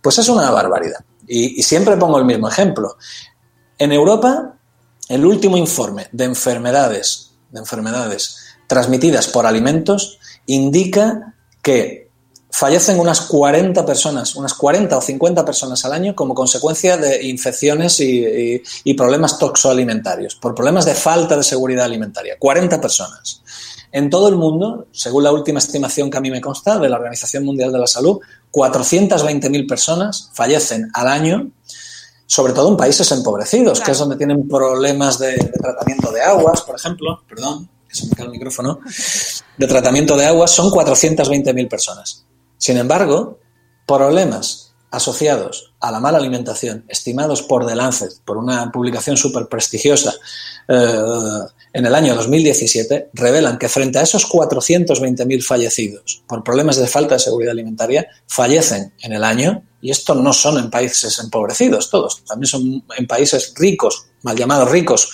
[0.00, 1.04] Pues es una barbaridad.
[1.26, 2.96] Y, y siempre pongo el mismo ejemplo.
[3.78, 4.54] En Europa,
[5.08, 12.05] el último informe de enfermedades, de enfermedades transmitidas por alimentos indica que
[12.56, 18.00] fallecen unas 40 personas, unas 40 o 50 personas al año como consecuencia de infecciones
[18.00, 22.36] y, y, y, problemas toxoalimentarios, por problemas de falta de seguridad alimentaria.
[22.38, 23.42] 40 personas.
[23.92, 26.96] En todo el mundo, según la última estimación que a mí me consta de la
[26.96, 31.50] Organización Mundial de la Salud, 420.000 personas fallecen al año,
[32.26, 33.84] sobre todo en países empobrecidos, claro.
[33.84, 38.06] que es donde tienen problemas de, de tratamiento de aguas, por ejemplo, perdón, que se
[38.06, 38.80] me cae el micrófono,
[39.58, 42.25] de tratamiento de aguas, son 420.000 personas.
[42.58, 43.38] Sin embargo,
[43.86, 50.14] problemas asociados a la mala alimentación, estimados por The Lancet, por una publicación súper prestigiosa
[50.68, 50.98] eh,
[51.72, 57.16] en el año 2017, revelan que frente a esos 420.000 fallecidos por problemas de falta
[57.16, 62.24] de seguridad alimentaria, fallecen en el año, y esto no son en países empobrecidos todos,
[62.24, 65.10] también son en países ricos, mal llamados ricos,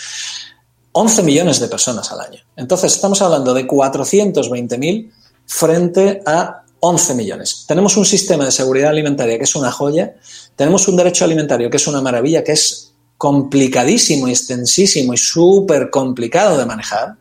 [0.92, 2.40] 11 millones de personas al año.
[2.56, 5.10] Entonces, estamos hablando de 420.000
[5.46, 7.64] frente a 11 millones.
[7.68, 10.16] Tenemos un sistema de seguridad alimentaria que es una joya,
[10.56, 16.58] tenemos un derecho alimentario que es una maravilla, que es complicadísimo extensísimo y súper complicado
[16.58, 17.14] de manejar.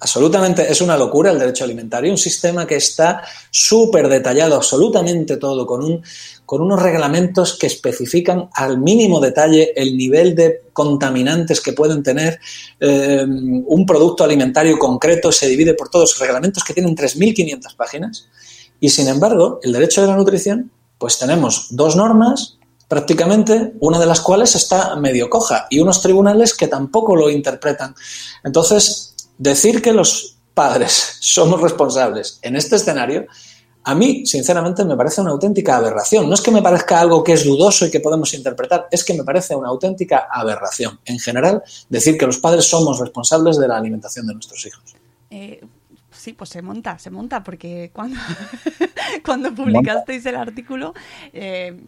[0.00, 5.66] Absolutamente, es una locura el derecho alimentario, un sistema que está súper detallado, absolutamente todo,
[5.66, 6.02] con, un,
[6.44, 12.38] con unos reglamentos que especifican al mínimo detalle el nivel de contaminantes que pueden tener
[12.78, 18.28] eh, un producto alimentario concreto, se divide por todos, reglamentos que tienen 3.500 páginas
[18.80, 24.06] y sin embargo, el derecho de la nutrición, pues tenemos dos normas, prácticamente, una de
[24.06, 27.94] las cuales está medio coja, y unos tribunales que tampoco lo interpretan.
[28.42, 33.26] Entonces, decir que los padres somos responsables en este escenario,
[33.82, 36.28] a mí, sinceramente, me parece una auténtica aberración.
[36.28, 39.14] No es que me parezca algo que es dudoso y que podemos interpretar, es que
[39.14, 41.00] me parece una auténtica aberración.
[41.06, 44.96] En general, decir que los padres somos responsables de la alimentación de nuestros hijos.
[45.30, 45.60] Eh,
[46.20, 48.18] sí, pues se monta, se monta, porque cuando,
[49.24, 50.94] cuando publicasteis el artículo
[51.32, 51.78] eh,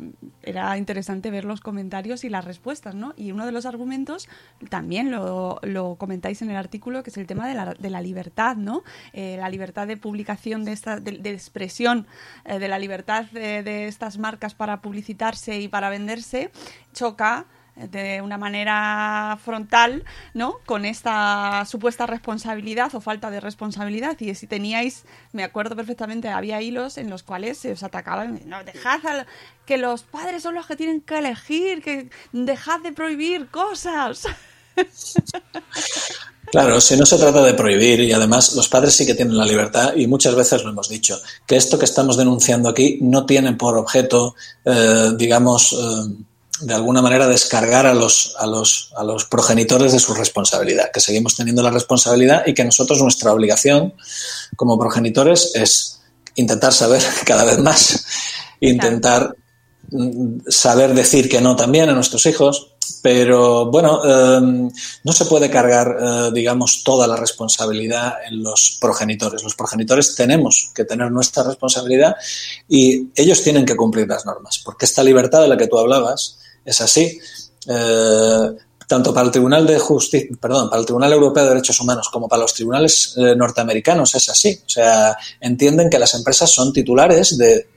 [0.43, 3.15] era interesante ver los comentarios y las respuestas, ¿no?
[3.17, 4.29] Y uno de los argumentos
[4.69, 8.01] también lo, lo comentáis en el artículo, que es el tema de la, de la
[8.01, 8.83] libertad, ¿no?
[9.13, 12.07] Eh, la libertad de publicación, de, esta, de, de expresión,
[12.45, 16.51] eh, de la libertad de, de estas marcas para publicitarse y para venderse,
[16.93, 20.05] choca de una manera frontal,
[20.35, 20.59] ¿no?
[20.67, 24.19] Con esta supuesta responsabilidad o falta de responsabilidad.
[24.21, 28.63] Y si teníais, me acuerdo perfectamente, había hilos en los cuales se os atacaban, no,
[28.65, 29.27] dejad
[29.67, 34.27] que los padres son los que tienen que elegir, que dejad de prohibir cosas.
[36.51, 39.47] Claro, si no se trata de prohibir y además los padres sí que tienen la
[39.47, 43.55] libertad y muchas veces lo hemos dicho, que esto que estamos denunciando aquí no tiene
[43.55, 44.35] por objeto,
[44.67, 46.25] eh, digamos, eh,
[46.61, 51.01] de alguna manera descargar a los, a, los, a los progenitores de su responsabilidad, que
[51.01, 53.95] seguimos teniendo la responsabilidad y que nosotros nuestra obligación
[54.57, 56.01] como progenitores es
[56.35, 58.05] intentar saber cada vez más,
[58.61, 59.35] intentar
[60.47, 64.71] saber decir que no también a nuestros hijos, pero bueno, eh,
[65.05, 69.43] no se puede cargar, eh, digamos, toda la responsabilidad en los progenitores.
[69.43, 72.15] Los progenitores tenemos que tener nuestra responsabilidad
[72.69, 76.39] y ellos tienen que cumplir las normas, porque esta libertad de la que tú hablabas,
[76.65, 77.19] es así.
[77.67, 78.51] Eh,
[78.93, 82.29] tanto para el Tribunal de Justicia, perdón, para el Tribunal Europeo de Derechos Humanos como
[82.29, 84.61] para los tribunales eh, norteamericanos es así.
[84.67, 87.69] O sea, entienden que las empresas son titulares de,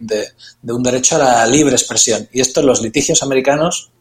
[0.63, 2.27] un derecho a la libre expresión.
[2.33, 3.91] Y esto en los litigios americanos.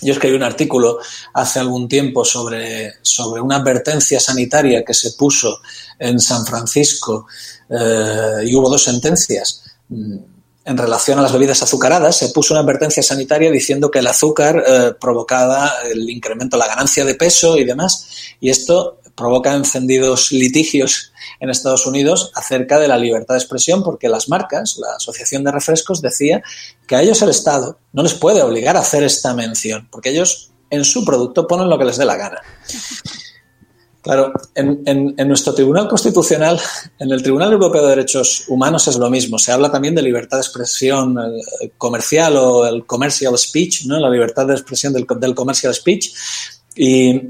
[0.00, 0.98] Yo escribí un artículo
[1.34, 2.92] hace algún tiempo sobre,
[3.40, 5.58] una advertencia sanitaria que se puso
[5.98, 7.26] en San Francisco
[7.68, 9.62] eh, y hubo dos sentencias
[10.68, 14.62] en relación a las bebidas azucaradas, se puso una advertencia sanitaria diciendo que el azúcar
[14.66, 18.06] eh, provocaba el incremento, la ganancia de peso y demás,
[18.38, 24.10] y esto provoca encendidos litigios en Estados Unidos acerca de la libertad de expresión, porque
[24.10, 26.42] las marcas, la Asociación de Refrescos, decía
[26.86, 30.52] que a ellos el Estado no les puede obligar a hacer esta mención, porque ellos
[30.68, 32.42] en su producto ponen lo que les dé la gana.
[34.08, 36.58] Claro, en, en- en nuestro Tribunal Constitucional,
[36.98, 39.38] en el Tribunal Europeo de Derechos Humanos es lo mismo.
[39.38, 44.00] Se habla también de libertad de expresión eh, comercial o el commercial speech, ¿no?
[44.00, 46.10] La libertad de expresión del, del commercial speech.
[46.74, 47.20] Y,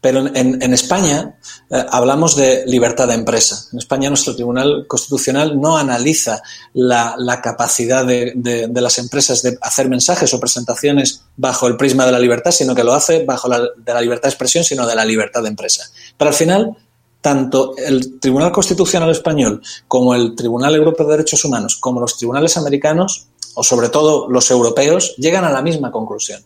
[0.00, 1.34] pero en, en España
[1.68, 3.66] eh, hablamos de libertad de empresa.
[3.72, 6.42] En España nuestro Tribunal Constitucional no analiza
[6.72, 12.18] la, capacidad de las empresas de hacer mensajes o presentaciones bajo el prisma de la
[12.18, 15.04] libertad, sino que lo hace bajo la, de la libertad de expresión, sino de la
[15.04, 15.84] libertad de empresa.
[16.16, 16.76] Pero al final,
[17.20, 22.56] tanto el Tribunal Constitucional Español como el Tribunal Europeo de Derechos Humanos, como los tribunales
[22.56, 26.42] americanos, o sobre todo los europeos, llegan a la misma conclusión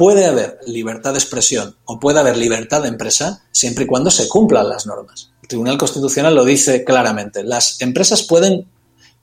[0.00, 4.30] puede haber libertad de expresión o puede haber libertad de empresa siempre y cuando se
[4.30, 5.30] cumplan las normas.
[5.42, 7.44] El Tribunal Constitucional lo dice claramente.
[7.44, 8.66] Las empresas pueden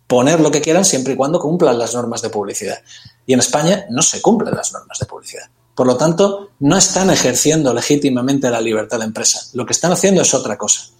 [0.05, 2.77] poner lo que quieran siempre y cuando cumplan las normas de publicidad.
[3.25, 5.49] Y en España no se cumplen las normas de publicidad.
[5.73, 9.47] Por lo tanto, no están ejerciendo legítimamente la libertad de empresa.
[9.53, 10.91] Lo que están haciendo es otra cosa.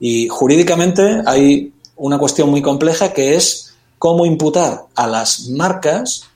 [0.00, 6.29] Y jurídicamente hay una cuestión muy compleja que es cómo imputar a las marcas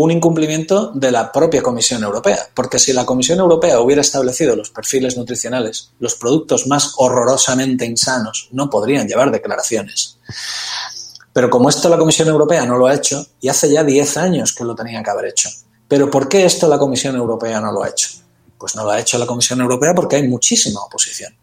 [0.00, 2.38] un incumplimiento de la propia Comisión Europea.
[2.54, 8.48] Porque si la Comisión Europea hubiera establecido los perfiles nutricionales, los productos más horrorosamente insanos
[8.52, 10.18] no podrían llevar declaraciones.
[11.32, 14.52] Pero como esto la Comisión Europea no lo ha hecho, y hace ya 10 años
[14.52, 15.48] que lo tenía que haber hecho.
[15.88, 18.08] Pero ¿por qué esto la Comisión Europea no lo ha hecho?
[18.56, 21.36] Pues no lo ha hecho la Comisión Europea porque hay muchísima oposición.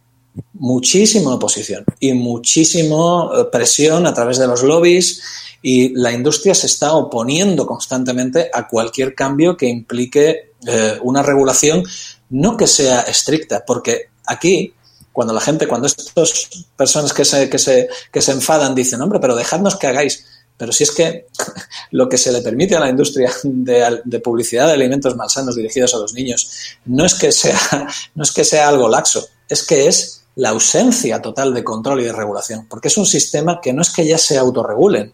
[0.53, 5.21] Muchísima oposición y muchísima eh, presión a través de los lobbies
[5.61, 11.83] y la industria se está oponiendo constantemente a cualquier cambio que implique eh, una regulación
[12.29, 14.73] no que sea estricta, porque aquí
[15.11, 19.19] cuando la gente, cuando estas personas que se, que se, que se enfadan dicen, hombre,
[19.19, 20.25] pero dejadnos que hagáis,
[20.57, 21.27] pero si es que
[21.91, 25.95] lo que se le permite a la industria de, de, publicidad de alimentos malsanos dirigidos
[25.95, 26.49] a los niños
[26.85, 27.57] no es que sea,
[28.15, 32.05] no es que sea algo laxo, es que es la ausencia total de control y
[32.05, 35.13] de regulación, porque es un sistema que no es que ya se autorregulen,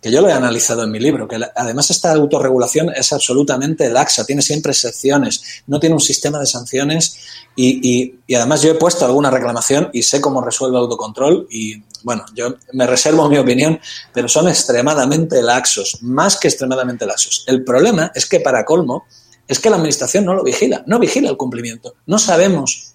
[0.00, 4.26] que yo lo he analizado en mi libro, que además esta autorregulación es absolutamente laxa,
[4.26, 7.16] tiene siempre excepciones, no tiene un sistema de sanciones
[7.56, 11.46] y, y, y, además yo he puesto alguna reclamación y sé cómo resuelve el autocontrol
[11.50, 13.80] y bueno, yo me reservo mi opinión,
[14.12, 17.44] pero son extremadamente laxos, más que extremadamente laxos.
[17.46, 19.06] El problema es que para colmo
[19.48, 21.94] es que la administración no lo vigila, no vigila el cumplimiento.
[22.06, 22.93] No sabemos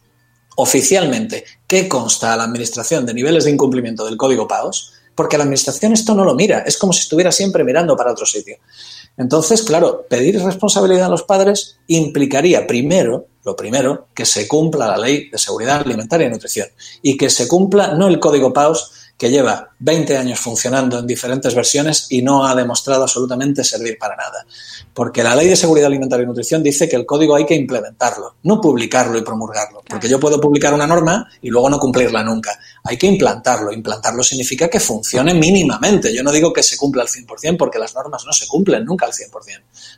[0.61, 5.43] oficialmente qué consta a la administración de niveles de incumplimiento del código PAOS, porque la
[5.43, 8.57] administración esto no lo mira, es como si estuviera siempre mirando para otro sitio.
[9.15, 14.97] Entonces, claro, pedir responsabilidad a los padres implicaría primero, lo primero, que se cumpla la
[14.97, 16.67] ley de seguridad alimentaria y nutrición
[17.01, 21.53] y que se cumpla no el código PAOS que lleva 20 años funcionando en diferentes
[21.53, 24.45] versiones y no ha demostrado absolutamente servir para nada.
[24.93, 28.35] Porque la ley de seguridad alimentaria y nutrición dice que el código hay que implementarlo,
[28.43, 29.83] no publicarlo y promulgarlo.
[29.85, 32.57] Porque yo puedo publicar una norma y luego no cumplirla nunca.
[32.85, 33.73] Hay que implantarlo.
[33.73, 36.15] Implantarlo significa que funcione mínimamente.
[36.15, 39.05] Yo no digo que se cumpla al 100% porque las normas no se cumplen nunca
[39.05, 39.31] al 100%,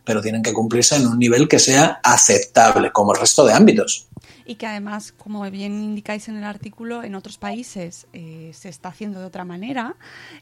[0.03, 4.07] pero tienen que cumplirse en un nivel que sea aceptable, como el resto de ámbitos
[4.45, 8.89] y que además, como bien indicáis en el artículo, en otros países eh, se está
[8.89, 9.95] haciendo de otra manera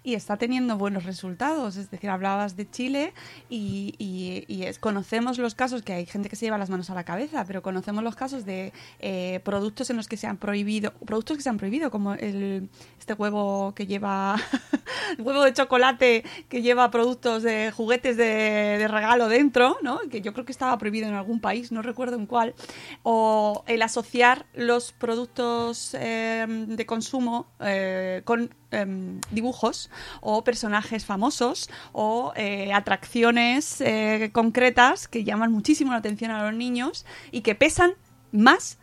[0.04, 1.78] y está teniendo buenos resultados.
[1.78, 3.14] Es decir, hablabas de Chile
[3.50, 6.90] y, y, y es, conocemos los casos, que hay gente que se lleva las manos
[6.90, 10.38] a la cabeza, pero conocemos los casos de eh, productos en los que se han
[10.38, 12.70] prohibido, productos que se han prohibido, como el,
[13.00, 14.36] este huevo que lleva,
[15.20, 20.00] huevo de chocolate que lleva productos de juguetes de, de regalo dentro, ¿no?
[20.10, 22.56] que yo creo que estaba prohibido en algún país, no recuerdo en cuál,
[23.04, 28.86] o el asociar los productos eh, de consumo eh, con eh,
[29.32, 29.90] dibujos
[30.22, 36.54] o personajes famosos o eh, atracciones eh, concretas que llaman muchísimo la atención a los
[36.54, 37.94] niños y que pesan
[38.32, 38.78] más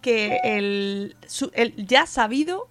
[0.00, 1.14] que el,
[1.52, 2.68] el ya sabido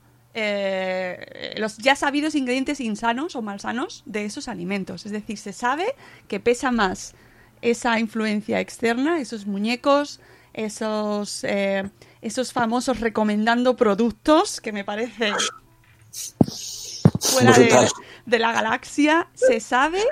[1.57, 5.07] los ya sabidos ingredientes insanos o malsanos de esos alimentos.
[5.07, 5.86] Es decir, se sabe
[6.28, 7.15] que pesa más
[7.61, 10.19] esa influencia externa, esos muñecos,
[10.58, 11.89] esos, eh,
[12.22, 15.32] esos famosos recomendando productos que me parece
[17.20, 17.88] fuera de,
[18.26, 20.03] de, la galaxia, se sabe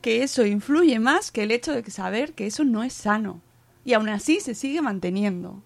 [0.00, 3.40] que eso influye más que el hecho de saber que eso no es sano.
[3.84, 5.62] Y aún así se sigue manteniendo.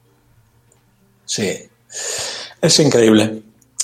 [1.25, 1.69] Sí,
[2.61, 3.43] es increíble.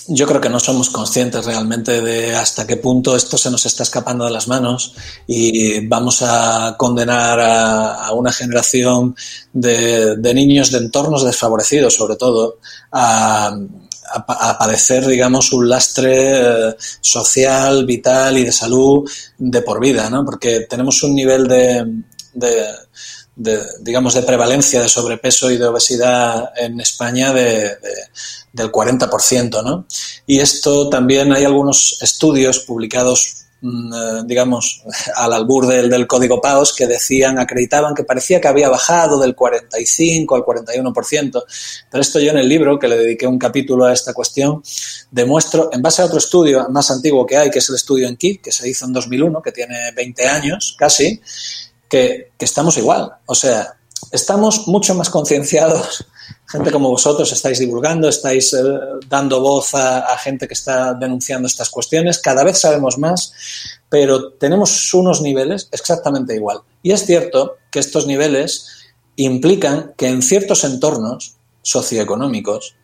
[0.09, 3.85] Yo creo que no somos conscientes realmente de hasta qué punto esto se nos está
[3.85, 4.95] escapando de las manos
[5.27, 9.15] y vamos a condenar a, una generación
[9.53, 12.59] de, niños de entornos desfavorecidos, sobre todo,
[12.91, 13.57] a,
[14.59, 20.23] padecer, digamos, un lastre eh, social, vital y de salud de por vida, ¿no?
[20.25, 21.87] Porque tenemos un nivel de
[23.35, 27.95] de, digamos, de prevalencia de sobrepeso y de obesidad en España de, de,
[28.53, 29.87] del 40%, ¿no?
[30.27, 34.83] Y esto también hay algunos estudios publicados mm, eh, digamos,
[35.17, 39.35] al albur del, del, código PAOS, que decían, acreditaban que parecía que había bajado del
[39.35, 41.45] 45 al 41%.
[41.91, 44.63] Pero esto yo en el libro, que le dediqué un capítulo a esta cuestión,
[45.11, 48.17] demuestro, en base a otro estudio más antiguo que hay, que es el estudio en
[48.17, 51.19] KIT, que se hizo en 2001, que tiene 20 años casi,
[51.93, 53.13] que, estamos igual.
[53.27, 53.75] O sea,
[54.11, 56.07] estamos mucho más concienciados.
[56.47, 58.63] Gente como vosotros estáis divulgando, estáis eh,
[59.09, 62.19] dando voz a, gente que está denunciando estas cuestiones.
[62.19, 63.33] Cada vez sabemos más,
[63.89, 66.61] pero tenemos unos niveles exactamente igual.
[66.83, 68.67] Y es cierto que estos niveles
[69.17, 72.77] implican que en ciertos entornos socioeconómicos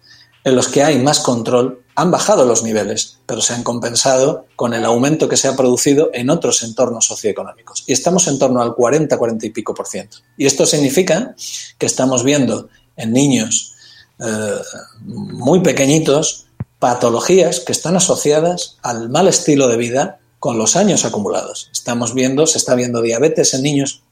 [0.49, 4.72] en los que hay más control han bajado los niveles, pero se han compensado con
[4.72, 7.82] el aumento que se ha producido en otros entornos socioeconómicos.
[7.86, 10.18] Y estamos en torno al 40, 40 y pico por ciento.
[10.36, 11.34] Y esto significa
[11.76, 13.74] que estamos viendo en niños
[14.20, 14.59] eh,
[15.01, 16.46] muy pequeñitos
[16.78, 21.68] patologías que están asociadas al mal estilo de vida con los años acumulados.
[21.72, 24.03] Estamos viendo, se está viendo diabetes en niños.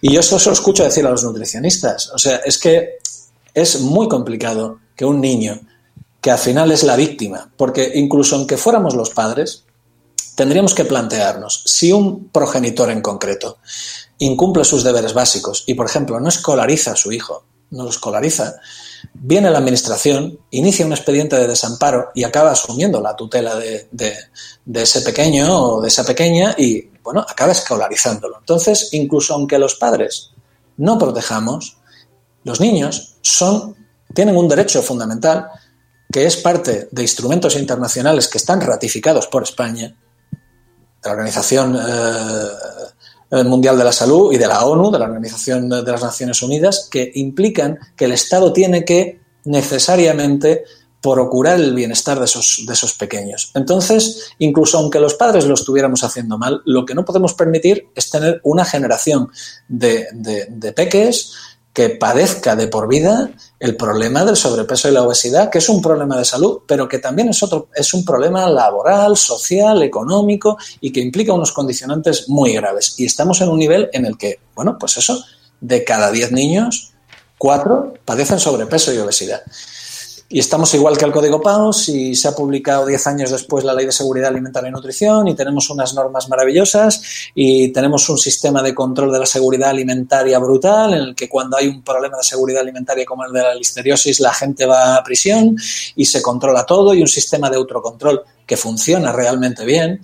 [0.00, 2.10] Y yo eso lo escucho decir a los nutricionistas.
[2.10, 2.98] O sea, es que
[3.54, 5.60] es muy complicado que un niño
[6.20, 9.64] que al final es la víctima, porque incluso aunque fuéramos los padres,
[10.34, 13.58] tendríamos que plantearnos si un progenitor en concreto
[14.18, 18.56] incumple sus deberes básicos y, por ejemplo, no escolariza a su hijo, no lo escolariza,
[19.14, 24.82] viene la administración, inicia un expediente de desamparo y acaba asumiendo la tutela de, de,
[24.82, 28.38] ese pequeño o de esa pequeña y, bueno, acaba escolarizándolo.
[28.40, 30.32] Entonces, incluso aunque los padres
[30.76, 31.78] no protejamos,
[32.44, 33.76] los niños son,
[34.14, 35.48] tienen un derecho fundamental
[36.10, 39.94] que es parte de instrumentos internacionales que están ratificados por España,
[41.02, 45.68] de la Organización eh, Mundial de la Salud y de la ONU, de la Organización
[45.68, 50.64] de las Naciones Unidas, que implican que el Estado tiene que necesariamente
[51.00, 53.52] procurar el bienestar de esos, pequeños.
[53.54, 58.10] Entonces, incluso aunque los padres lo estuviéramos haciendo mal, lo que no podemos permitir es
[58.10, 59.30] tener una generación
[59.68, 61.32] de, de peques
[61.72, 65.80] que padezca de por vida el problema del sobrepeso y la obesidad, que es un
[65.80, 70.90] problema de salud, pero que también es, otro, es un problema laboral, social, económico y
[70.92, 72.94] que implica unos condicionantes muy graves.
[72.98, 75.22] Y estamos en un nivel en el que, bueno, pues eso,
[75.60, 76.92] de cada 10 niños,
[77.38, 79.42] 4 padecen sobrepeso y obesidad.
[80.32, 83.74] Y estamos igual que el Código PAOS y se ha publicado 10 años después la
[83.74, 87.02] Ley de Seguridad Alimentaria y Nutrición y tenemos unas normas maravillosas
[87.34, 91.56] y tenemos un sistema de control de la seguridad alimentaria brutal en el que cuando
[91.56, 95.02] hay un problema de seguridad alimentaria como el de la listeriosis la gente va a
[95.02, 95.56] prisión
[95.96, 100.00] y se controla todo y un sistema de autocontrol que funciona realmente bien.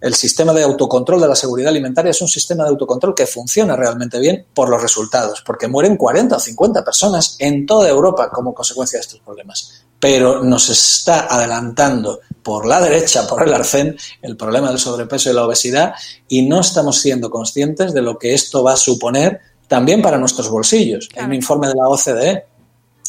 [0.00, 3.74] El sistema de autocontrol de la seguridad alimentaria es un sistema de autocontrol que funciona
[3.74, 8.54] realmente bien por los resultados, porque mueren 40 o 50 personas en toda Europa como
[8.54, 9.84] consecuencia de estos problemas.
[9.98, 15.34] Pero nos está adelantando por la derecha, por el arcén, el problema del sobrepeso y
[15.34, 15.94] la obesidad
[16.28, 20.48] y no estamos siendo conscientes de lo que esto va a suponer también para nuestros
[20.48, 21.08] bolsillos.
[21.16, 22.46] Hay un informe de la OCDE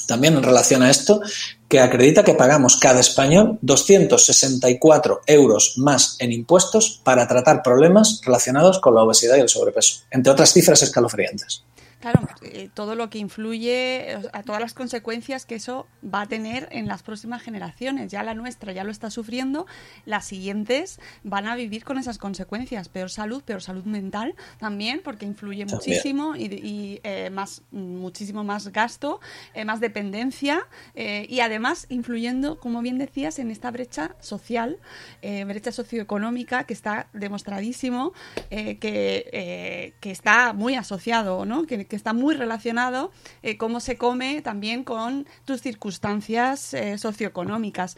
[0.08, 1.22] también en relación a esto,
[1.70, 8.80] que acredita que pagamos cada español 264 euros más en impuestos para tratar problemas relacionados
[8.80, 11.64] con la obesidad y el sobrepeso, entre otras cifras escalofriantes.
[12.00, 16.68] Claro, eh, todo lo que influye, a todas las consecuencias que eso va a tener
[16.72, 18.12] en las próximas generaciones.
[18.12, 19.66] Ya la nuestra ya lo está sufriendo,
[20.06, 22.90] las siguientes van a vivir con esas consecuencias.
[22.90, 25.76] Peor salud, peor salud mental también, porque influye también.
[25.76, 29.20] muchísimo y, y eh, más, muchísimo más gasto,
[29.54, 34.78] eh, más dependencia eh, y además influyendo, como bien decías, en esta brecha social,
[35.22, 38.14] eh, brecha socioeconómica que está demostradísimo
[38.50, 41.66] que, que está muy asociado, ¿no?
[41.66, 43.12] Que, que está muy relacionado
[43.44, 47.98] eh, cómo se come también con tus circunstancias eh, socioeconómicas.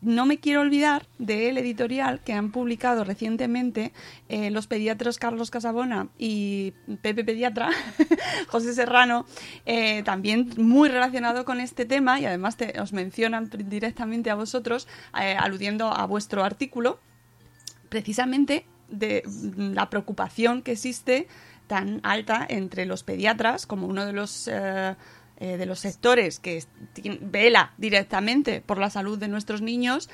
[0.00, 3.92] No me quiero olvidar del editorial que han publicado recientemente
[4.28, 7.70] eh, los pediatras Carlos Casabona y Pepe Pediatra,
[8.48, 9.24] José Serrano,
[9.64, 14.88] eh, también muy relacionado con este tema y además te, os mencionan directamente a vosotros,
[15.12, 17.00] aludiendo a vuestro artículo,
[17.88, 19.22] precisamente de
[19.56, 21.28] la preocupación que existe
[21.66, 24.94] tan alta entre los pediatras como uno de los eh,
[25.38, 26.64] eh, de los sectores que
[27.20, 30.08] vela directamente por la salud de nuestros niños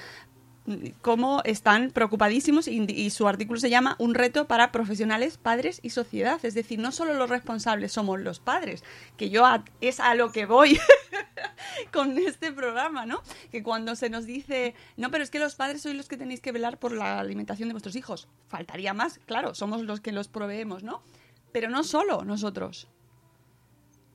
[1.02, 5.90] cómo están preocupadísimos y, y, su artículo se llama Un reto para profesionales, padres y
[5.90, 6.38] sociedad.
[6.44, 8.84] Es decir, no solo los responsables somos los padres,
[9.16, 10.78] que yo a, es a lo que voy
[11.92, 13.22] con este programa, ¿no?
[13.50, 16.40] Que cuando se nos dice, no, pero es que los padres sois los que tenéis
[16.40, 18.28] que velar por la alimentación de vuestros hijos.
[18.48, 21.02] Faltaría más, claro, somos los que los proveemos, ¿no?
[21.52, 22.88] Pero no solo nosotros.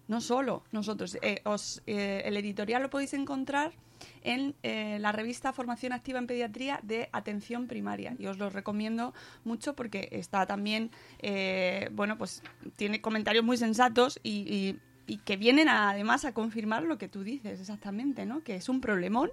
[0.08, 1.18] No solo nosotros.
[1.22, 3.74] Eh, os, eh, el editorial lo podéis encontrar
[4.22, 8.16] en eh, la revista Formación Activa en Pediatría de Atención Primaria.
[8.20, 9.14] Y os lo recomiendo
[9.44, 10.92] mucho porque está también,
[11.92, 12.44] bueno, pues
[12.76, 14.78] tiene comentarios muy sensatos y,
[15.24, 18.44] que vienen además a confirmar lo que tú dices exactamente, ¿no?
[18.44, 19.32] Que es un problemón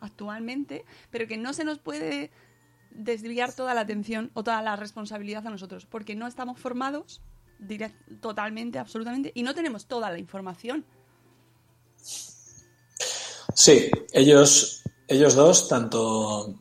[0.00, 2.30] actualmente, pero que no se nos puede
[2.90, 7.22] desviar toda la atención o toda la responsabilidad a nosotros, porque no estamos formados
[8.20, 10.84] totalmente, absolutamente, y no tenemos toda la información.
[13.54, 16.54] Sí, ellos, ellos dos, tanto,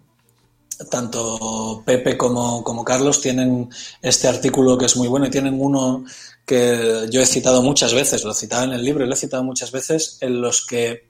[0.89, 3.69] tanto Pepe como, como Carlos, tienen
[4.01, 6.03] este artículo que es muy bueno y tienen uno
[6.45, 9.43] que yo he citado muchas veces, lo citaba en el libro y lo he citado
[9.43, 11.09] muchas veces, en los que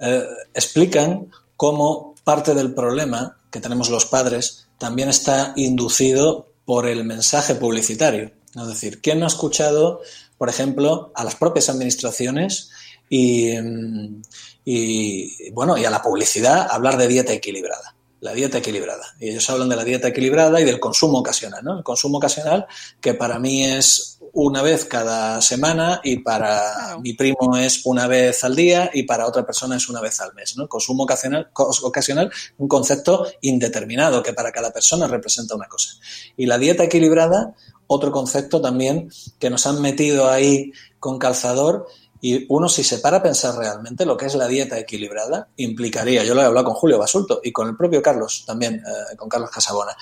[0.00, 7.04] eh, explican cómo parte del problema que tenemos los padres también está inducido por el
[7.04, 8.32] mensaje publicitario.
[8.54, 10.00] Es decir, ¿quién no ha escuchado,
[10.38, 12.70] por ejemplo, a las propias administraciones
[13.08, 14.22] y, mm,
[14.64, 17.96] y, bueno, y a la publicidad hablar de dieta equilibrada?
[18.20, 19.04] La dieta equilibrada.
[19.18, 21.78] Y ellos hablan de la dieta equilibrada y del consumo ocasional, ¿no?
[21.78, 22.66] El consumo ocasional,
[23.00, 27.00] que para mí es una vez cada semana y para Claro.
[27.00, 30.34] mi primo es una vez al día y para otra persona es una vez al
[30.34, 30.68] mes, ¿no?
[30.68, 35.94] Consumo ocasional, ocasional, un concepto indeterminado que para cada persona representa una cosa.
[36.36, 37.54] Y la dieta equilibrada,
[37.86, 41.86] otro concepto también que nos han metido ahí con calzador
[42.20, 46.22] y uno si se para a pensar realmente lo que es la dieta equilibrada implicaría,
[46.22, 49.28] yo lo he hablado con Julio Basulto y con el propio Carlos también, eh, con
[49.28, 49.96] Carlos Casabona,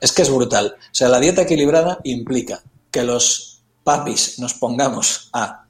[0.00, 0.76] es que es brutal.
[0.78, 5.66] O sea, la dieta equilibrada implica que los papis nos pongamos a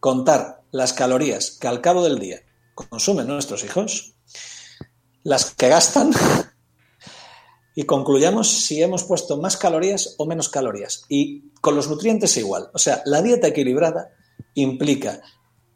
[0.00, 2.40] contar las calorías que al cabo del día
[2.74, 4.14] consumen nuestros hijos,
[5.22, 6.12] las que gastan
[7.74, 11.04] y concluyamos si hemos puesto más calorías o menos calorías.
[11.08, 12.70] Y con los nutrientes igual.
[12.74, 14.10] O sea, la dieta equilibrada
[14.54, 15.20] implica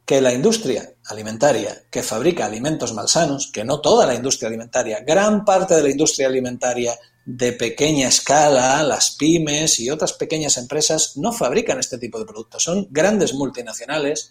[0.05, 5.45] que la industria alimentaria que fabrica alimentos malsanos, que no toda la industria alimentaria, gran
[5.45, 11.33] parte de la industria alimentaria de pequeña escala, las pymes y otras pequeñas empresas no
[11.33, 12.63] fabrican este tipo de productos.
[12.63, 14.31] Son grandes multinacionales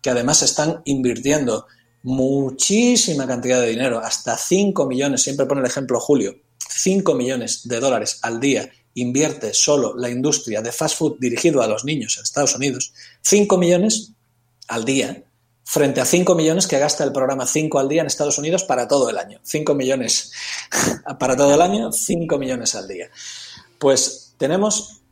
[0.00, 1.66] que además están invirtiendo
[2.04, 7.80] muchísima cantidad de dinero, hasta 5 millones, siempre pone el ejemplo Julio, 5 millones de
[7.80, 12.24] dólares al día invierte solo la industria de fast food dirigido a los niños en
[12.24, 12.92] Estados Unidos,
[13.22, 14.12] 5 millones
[14.68, 15.22] al día,
[15.64, 18.88] frente a 5 millones que gasta el programa 5 al día en Estados Unidos para
[18.88, 19.38] todo el año.
[19.42, 20.32] 5 millones
[21.18, 23.10] para todo el año, 5 millones al día.
[23.78, 25.02] Pues tenemos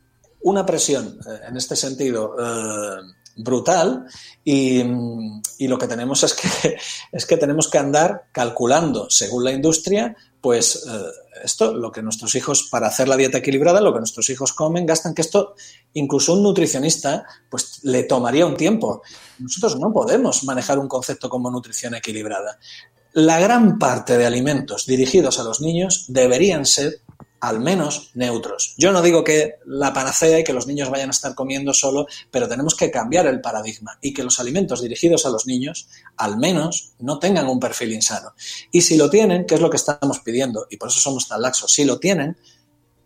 [0.41, 3.01] una presión eh, en este sentido eh,
[3.35, 4.05] brutal
[4.43, 4.81] y,
[5.59, 6.77] y, lo que tenemos es que,
[7.11, 12.35] es que tenemos que andar calculando según la industria pues eh, esto, lo que nuestros
[12.35, 15.55] hijos, para hacer la dieta equilibrada, lo que nuestros hijos comen, gastan, que esto
[15.93, 19.01] incluso un nutricionista pues le tomaría un tiempo.
[19.39, 22.59] Nosotros no podemos manejar un concepto como nutrición equilibrada.
[23.13, 27.01] La gran parte de alimentos dirigidos a los niños deberían ser
[27.39, 28.73] al menos neutros.
[28.77, 32.07] Yo no digo que la panacea y que los niños vayan a estar comiendo solo,
[32.31, 36.37] pero tenemos que cambiar el paradigma y que los alimentos dirigidos a los niños al
[36.37, 38.33] menos no tengan un perfil insano.
[38.71, 41.41] Y si lo tienen, que es lo que estamos pidiendo, y por eso somos tan
[41.41, 42.37] laxos, si lo tienen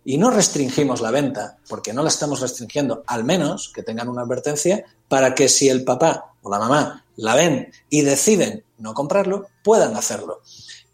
[0.04, 4.24] y no restringimos la venta, porque no la estamos restringiendo, al menos que tengan una
[4.24, 9.48] advertencia para que si el papá o la mamá la ven y deciden no comprarlo,
[9.64, 10.42] puedan hacerlo.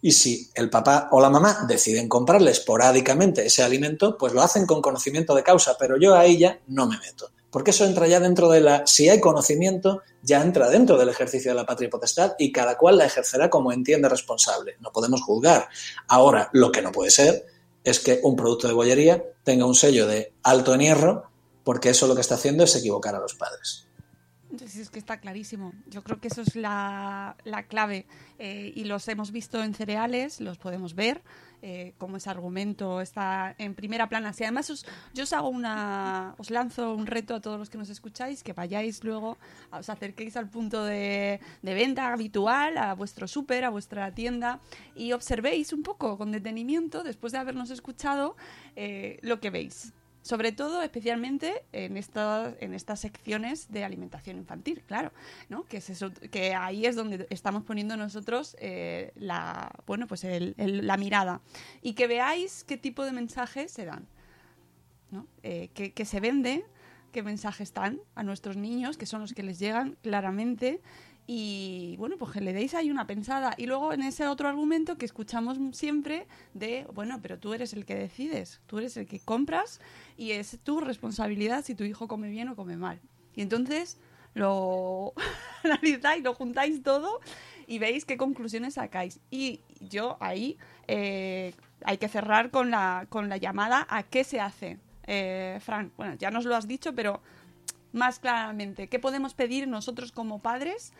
[0.08, 4.66] Y si el papá o la mamá deciden comprarle esporádicamente ese alimento, pues lo hacen
[4.66, 7.30] con conocimiento de causa, pero yo ahí ya no me meto.
[7.52, 8.88] Porque eso entra ya dentro de la...
[8.88, 12.78] Si hay conocimiento, ya entra dentro del ejercicio de la patria y potestad y cada
[12.78, 14.78] cual la ejercerá como entiende responsable.
[14.80, 15.68] No podemos juzgar.
[16.08, 17.46] Ahora, lo que no puede ser
[17.84, 21.24] es que un producto de bollería tenga un sello de alto en hierro,
[21.66, 23.87] porque eso lo que está haciendo es equivocar a los padres.
[24.52, 25.74] Entonces es que está clarísimo.
[25.88, 28.06] Yo creo que eso es la, la clave.
[28.40, 31.22] Eh, y los hemos visto en cereales, los podemos ver,
[31.62, 34.32] eh, como ese argumento está en primera plana.
[34.32, 37.78] Si además os, yo os hago una, os lanzo un reto a todos los que
[37.78, 39.38] nos escucháis, que vayáis luego,
[39.72, 44.60] os acerquéis al punto de, de venta habitual, a vuestro súper, a vuestra tienda,
[44.96, 48.38] y observéis un poco con detenimiento, después de habernos escuchado,
[48.76, 49.94] eh, lo que veis
[50.28, 55.14] sobre todo especialmente en estas en estas secciones de alimentación infantil claro
[55.48, 60.26] no que es eso que ahí es donde estamos poniendo nosotros eh, la bueno pues
[60.26, 61.40] el, la mirada
[61.82, 64.06] y que veáis qué tipo de mensajes se dan
[65.12, 65.26] ¿no?
[65.44, 66.66] eh, que, se vende
[67.14, 70.82] qué mensajes están a nuestros niños que son los que les llegan claramente
[71.30, 73.54] y bueno, pues que le deis ahí una pensada.
[73.58, 77.86] Y luego en ese otro argumento que escuchamos siempre de, bueno, pero tú eres el
[77.86, 79.82] que decides, tú eres el que compras
[80.16, 83.02] y es tu responsabilidad si tu hijo come bien o come mal.
[83.36, 84.00] Y entonces
[84.36, 85.14] lo
[85.64, 87.20] analizáis, lo juntáis todo
[87.68, 89.20] y veis qué conclusiones sacáis.
[89.30, 90.58] Y yo ahí
[90.88, 91.54] eh,
[91.84, 94.78] hay que cerrar con la, con la llamada a qué se hace.
[95.08, 97.22] Eh, Frank, bueno, ya nos lo has dicho, pero
[97.92, 100.94] más claramente, ¿qué podemos pedir nosotros como padres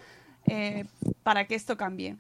[0.48, 0.86] eh,
[1.24, 2.18] para que esto cambie?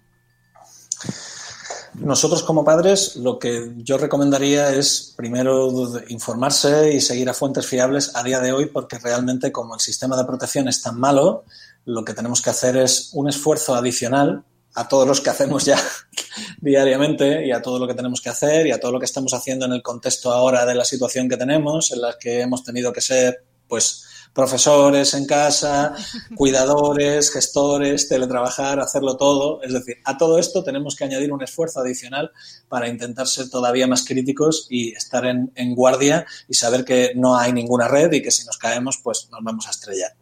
[1.95, 5.71] Nosotros como padres lo que yo recomendaría es primero
[6.09, 10.15] informarse y seguir a fuentes fiables a día de hoy porque realmente como el sistema
[10.15, 11.43] de protección es tan malo,
[11.86, 14.43] lo que tenemos que hacer es un esfuerzo adicional
[14.75, 15.82] a todos los que hacemos ya
[16.61, 19.34] diariamente y a todo lo que tenemos que hacer y a todo lo que estamos
[19.34, 22.93] haciendo en el contexto ahora de la situación que tenemos, en la que hemos tenido
[22.93, 25.95] que ser pues profesores en casa,
[26.36, 29.61] cuidadores, gestores, teletrabajar, hacerlo todo.
[29.63, 32.32] Es decir, a todo esto tenemos que añadir un esfuerzo adicional
[32.69, 37.53] para intentar ser todavía más críticos y estar en, guardia y saber que no hay
[37.53, 40.15] ninguna red y que si nos caemos, pues nos vamos a estrellar.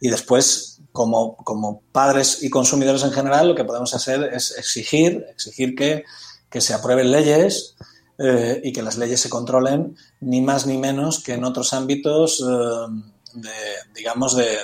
[0.00, 5.24] Y después, como, como padres y consumidores en general, lo que podemos hacer es exigir,
[5.30, 6.04] exigir que,
[6.50, 7.76] que se aprueben leyes,
[8.18, 12.40] eh, y que las leyes se controlen ni más ni menos que en otros ámbitos
[12.40, 13.02] eh,
[13.36, 13.50] de,
[13.94, 14.58] digamos, de,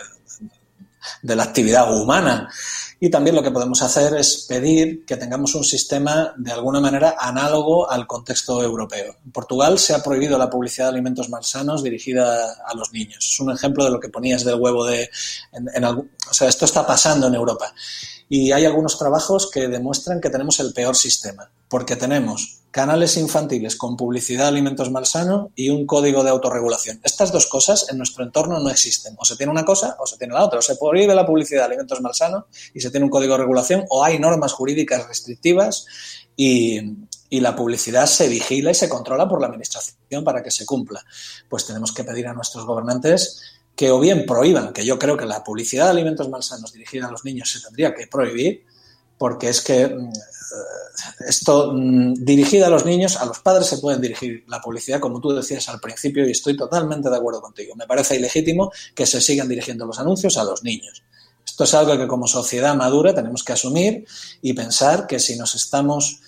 [1.23, 2.49] de la actividad humana.
[3.01, 7.16] Y también lo que podemos hacer es pedir que tengamos un sistema de alguna manera
[7.18, 9.16] análogo al contexto europeo.
[9.25, 13.27] En Portugal se ha prohibido la publicidad de alimentos malsanos dirigida a los niños.
[13.33, 15.11] Es un ejemplo de lo que ponías del huevo de...
[15.53, 17.75] En, o sea, esto está pasando en Europa.
[18.29, 23.77] Y hay algunos trabajos que demuestran que tenemos el peor sistema, porque tenemos canales infantiles
[23.77, 27.01] con publicidad de alimentos malsanos y un código de autorregulación.
[27.05, 29.14] Estas dos cosas en nuestro entorno no existen.
[29.18, 30.59] O se tiene una cosa o se tiene la otra.
[30.59, 33.85] O se prohíbe la publicidad de alimentos malsanos y se tiene un código de regulación
[33.91, 35.85] o hay normas jurídicas restrictivas
[36.35, 36.81] y,
[37.29, 41.05] y la publicidad se vigila y se controla por la administración para que se cumpla.
[41.51, 43.43] Pues tenemos que pedir a nuestros gobernantes
[43.77, 47.11] que o bien prohíban, que yo creo que la publicidad de alimentos malsanos dirigida a
[47.11, 48.64] los niños se tendría que prohibir,
[49.18, 50.11] porque es que mm,
[51.27, 55.21] esto mm, dirigida a los niños, a los padres se pueden dirigir la publicidad, como
[55.21, 57.75] tú decías al principio, y estoy totalmente de acuerdo contigo.
[57.77, 61.03] Me parece ilegítimo que se sigan dirigiendo los anuncios a los niños.
[61.45, 64.07] Esto es algo que como sociedad madura tenemos que asumir
[64.41, 66.21] y pensar que si nos estamos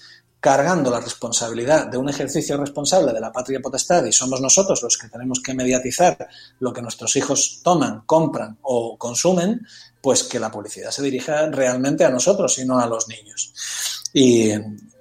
[0.45, 4.99] cargando la responsabilidad de un ejercicio responsable de la patria potestad y somos nosotros los
[4.99, 9.67] que tenemos que mediatizar lo que nuestros hijos toman, compran o consumen,
[10.03, 13.55] pues que la publicidad se dirija realmente a nosotros y no a los niños.
[14.17, 14.53] Y,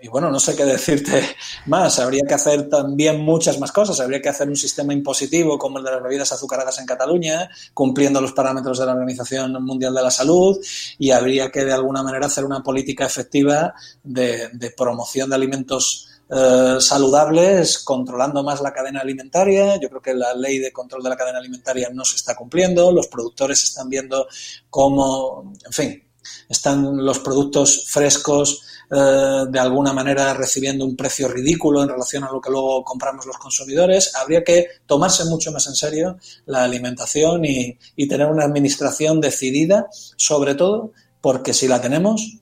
[0.10, 1.24] bueno, no sé qué decirte
[1.68, 2.00] más.
[2.00, 4.00] Habría que hacer también muchas más cosas.
[4.00, 8.20] Habría que hacer un sistema impositivo como el de las bebidas azucaradas en Cataluña, cumpliendo
[8.20, 10.58] los parámetros de la Organización Mundial de la Salud,
[10.98, 16.78] y habría que de alguna manera hacer una política efectiva de, promoción de alimentos eh,
[16.80, 19.80] saludables, controlando más la cadena alimentaria.
[19.80, 22.92] Yo creo que la ley de control de la cadena alimentaria no se está cumpliendo.
[22.92, 24.28] Los productores están viendo
[24.72, 26.04] cómo, en fin,
[26.50, 28.64] están los productos frescos
[28.94, 33.26] eh, de alguna manera recibiendo un precio ridículo en relación a lo que luego compramos
[33.26, 34.16] los consumidores.
[34.16, 39.88] Habría que tomarse mucho más en serio la alimentación y, y tener una administración decidida,
[39.92, 40.92] sobre todo
[41.22, 42.38] porque si la tenemos,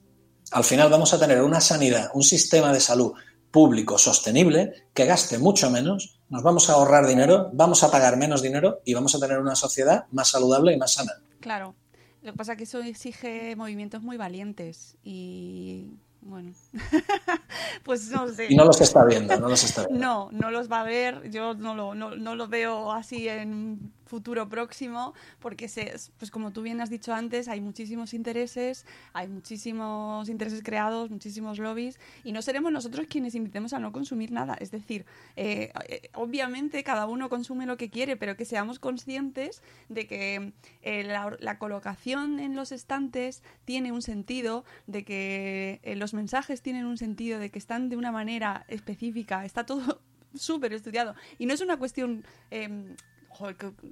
[0.50, 3.12] al final vamos a tener una sanidad, un sistema de salud
[3.50, 8.42] público sostenible que gaste mucho menos, nos vamos a ahorrar dinero, vamos a pagar menos
[8.42, 11.12] dinero y vamos a tener una sociedad más saludable y más sana.
[11.40, 11.74] Claro.
[12.22, 15.90] Lo que pasa es que eso exige movimientos muy valientes y
[16.22, 16.52] bueno,
[17.84, 18.46] pues no sé.
[18.48, 20.06] Y no los está viendo, no los está viendo.
[20.06, 21.30] No, no los va a ver.
[21.30, 26.52] Yo no lo, no, no lo veo así en futuro próximo, porque se, pues como
[26.52, 28.84] tú bien has dicho antes, hay muchísimos intereses,
[29.14, 34.30] hay muchísimos intereses creados, muchísimos lobbies, y no seremos nosotros quienes invitemos a no consumir
[34.30, 34.54] nada.
[34.60, 35.06] Es decir,
[35.36, 40.52] eh, eh, obviamente cada uno consume lo que quiere, pero que seamos conscientes de que
[40.82, 46.84] eh, la, la, colocación en los estantes tiene un sentido, de que los mensajes tienen
[46.84, 50.02] un sentido, de que están de una manera específica, está todo
[50.34, 51.14] súper estudiado.
[51.38, 52.94] Y no es una cuestión eh,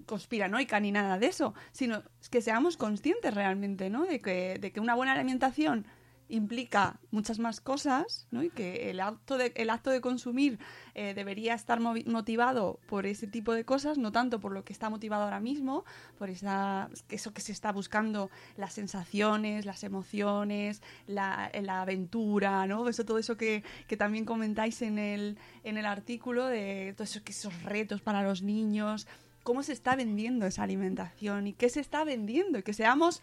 [0.07, 4.05] conspiranoica ni nada de eso, sino que seamos conscientes realmente, ¿no?
[4.05, 5.87] De que, de que una buena alimentación
[6.31, 8.43] implica muchas más cosas ¿no?
[8.43, 10.59] y que el acto de, el acto de consumir
[10.95, 14.89] eh, debería estar motivado por ese tipo de cosas, no tanto por lo que está
[14.89, 15.85] motivado ahora mismo,
[16.19, 22.89] por esa, eso que se está buscando, las sensaciones, las emociones, la, la aventura, ¿no?
[22.89, 27.63] Eso, todo eso que, que, también comentáis en el, en el artículo, de todos esos
[27.63, 29.07] retos para los niños,
[29.43, 33.23] cómo se está vendiendo esa alimentación y qué se está vendiendo y que seamos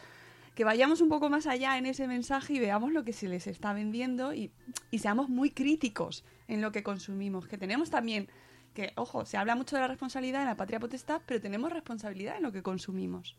[0.55, 3.45] que vayamos un poco más allá en ese mensaje y veamos lo que se les
[3.45, 4.51] está vendiendo y,
[4.89, 8.27] y seamos muy críticos en lo que consumimos, que tenemos también
[8.73, 12.37] que, ojo, se habla mucho de la responsabilidad en la patria potestad, pero tenemos responsabilidad
[12.37, 13.35] en lo que consumimos.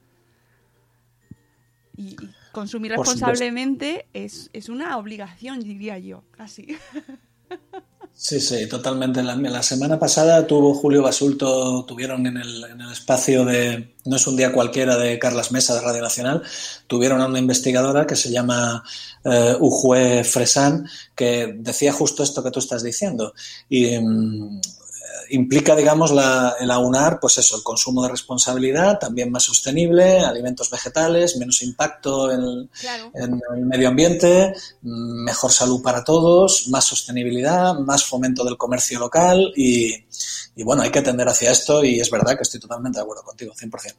[1.96, 6.76] Y, y consumir responsablemente es, es una obligación, diría yo, casi.
[8.20, 9.22] Sí, sí, totalmente.
[9.22, 14.16] La, la semana pasada tuvo Julio Basulto, tuvieron en el, en el espacio de No
[14.16, 16.42] es un día cualquiera de Carlas Mesa de Radio Nacional,
[16.88, 18.82] tuvieron a una investigadora que se llama
[19.24, 23.34] eh, Ujue Fresan, que decía justo esto que tú estás diciendo.
[23.68, 24.60] Y mm,
[25.30, 30.70] implica, digamos, la, el aunar, pues eso, el consumo de responsabilidad, también más sostenible, alimentos
[30.70, 33.10] vegetales, menos impacto en, Claro.
[33.14, 34.52] en el medio ambiente,
[34.82, 39.94] mm, mejor salud para todos, más sostenibilidad, más fomento del comercio local y,
[40.56, 43.22] y bueno, hay que tender hacia esto y es verdad que estoy totalmente de acuerdo
[43.22, 43.94] contigo, 100%.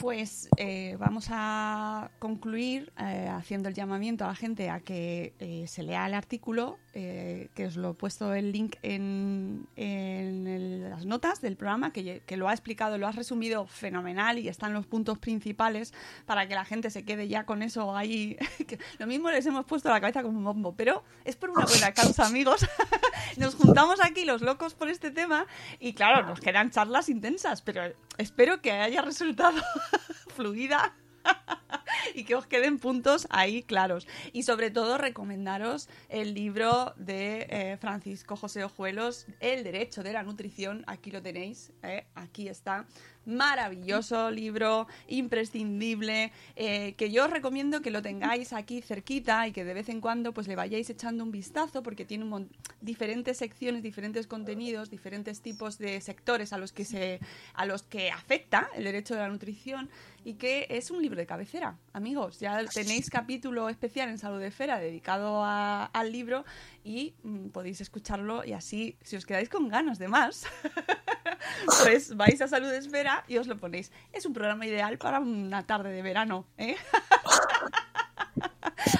[0.00, 5.66] Pues eh, vamos a concluir eh, haciendo el llamamiento a la gente a que eh,
[5.68, 11.06] se lea el artículo, eh, que os lo he puesto el link en, en las
[11.06, 14.86] notas del programa, que, que lo ha explicado, lo has resumido fenomenal y están los
[14.86, 15.94] puntos principales
[16.26, 18.36] para que la gente se quede ya con eso ahí.
[18.98, 21.66] lo mismo les hemos puesto a la cabeza como un bombo, pero es por una
[21.66, 22.66] buena causa, amigos.
[23.36, 25.46] nos juntamos aquí los locos por este tema
[25.80, 27.82] y claro, nos quedan charlas intensas, pero
[28.18, 29.60] espero que haya resultado
[30.36, 30.94] fluida
[32.14, 34.06] y que os queden puntos ahí claros.
[34.32, 40.22] Y sobre todo recomendaros el libro de eh, Francisco José Ojuelos, El Derecho de la
[40.22, 40.84] Nutrición.
[40.86, 42.86] Aquí lo tenéis, eh, aquí está.
[43.26, 49.64] Maravilloso libro, imprescindible, eh, que yo os recomiendo que lo tengáis aquí cerquita y que
[49.64, 52.50] de vez en cuando pues le vayáis echando un vistazo porque tiene un
[52.80, 57.20] diferentes secciones, diferentes contenidos, diferentes tipos de sectores a los que se
[57.54, 59.88] a los que afecta el derecho de la nutrición
[60.24, 62.40] y que es un libro de cabecera, amigos.
[62.40, 66.44] Ya tenéis capítulo especial en Salud de Fera dedicado a- al libro
[66.82, 70.46] y mm, podéis escucharlo y así, si os quedáis con ganas de más,
[71.82, 73.92] pues vais a Salud Esfera y os lo ponéis.
[74.12, 76.76] Es un programa ideal para una tarde de verano, ¿eh?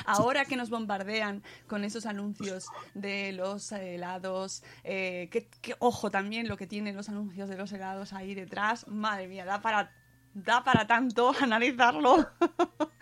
[0.07, 6.49] Ahora que nos bombardean con esos anuncios de los helados, eh, que, que, ojo también
[6.49, 9.91] lo que tienen los anuncios de los helados ahí detrás, madre mía, da para,
[10.35, 12.29] da para tanto analizarlo.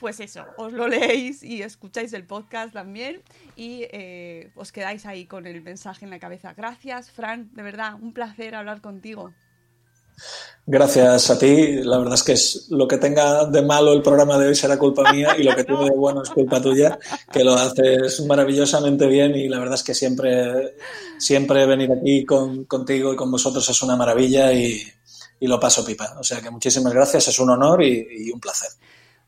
[0.00, 3.22] Pues eso, os lo leéis y escucháis el podcast también
[3.54, 6.54] y eh, os quedáis ahí con el mensaje en la cabeza.
[6.54, 9.32] Gracias, Fran, de verdad, un placer hablar contigo.
[10.66, 11.82] Gracias a ti.
[11.82, 14.78] La verdad es que es lo que tenga de malo el programa de hoy será
[14.78, 16.98] culpa mía y lo que tiene de bueno es culpa tuya,
[17.32, 20.76] que lo haces maravillosamente bien y la verdad es que siempre,
[21.18, 24.82] siempre venir aquí con, contigo y con vosotros es una maravilla y,
[25.42, 26.14] y lo paso pipa.
[26.20, 28.70] O sea que muchísimas gracias, es un honor y, un placer.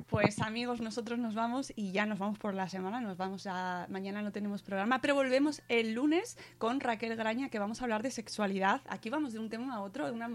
[0.08, 3.86] Pues amigos, nosotros nos vamos y ya nos vamos por la semana, nos vamos a
[3.90, 8.04] mañana no tenemos programa, pero volvemos el lunes con Raquel Graña que vamos a hablar
[8.04, 8.80] de sexualidad.
[8.88, 10.30] Aquí vamos de un tema a otro, una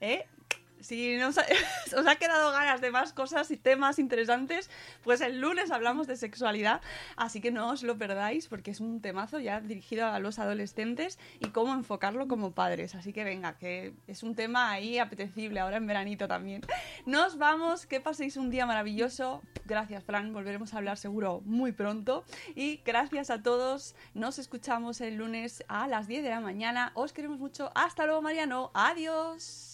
[0.00, 0.24] ¿eh?
[0.80, 4.70] Si os ha quedado ganas de más cosas y temas interesantes,
[5.02, 6.80] pues el lunes hablamos de sexualidad,
[7.16, 11.18] así que no os lo perdáis porque es un temazo ya dirigido a los adolescentes
[11.40, 12.94] y cómo enfocarlo como padres.
[12.94, 16.62] Así que venga, que es un tema ahí apetecible ahora en veranito también.
[17.06, 19.42] Nos vamos, que paséis un día maravilloso.
[19.64, 22.24] Gracias, Fran, volveremos a hablar seguro muy pronto.
[22.54, 26.92] Y gracias a todos, nos escuchamos el lunes a las 10 de la mañana.
[26.94, 27.70] Os queremos mucho.
[27.74, 28.70] Hasta luego, Mariano.
[28.74, 29.73] Adiós.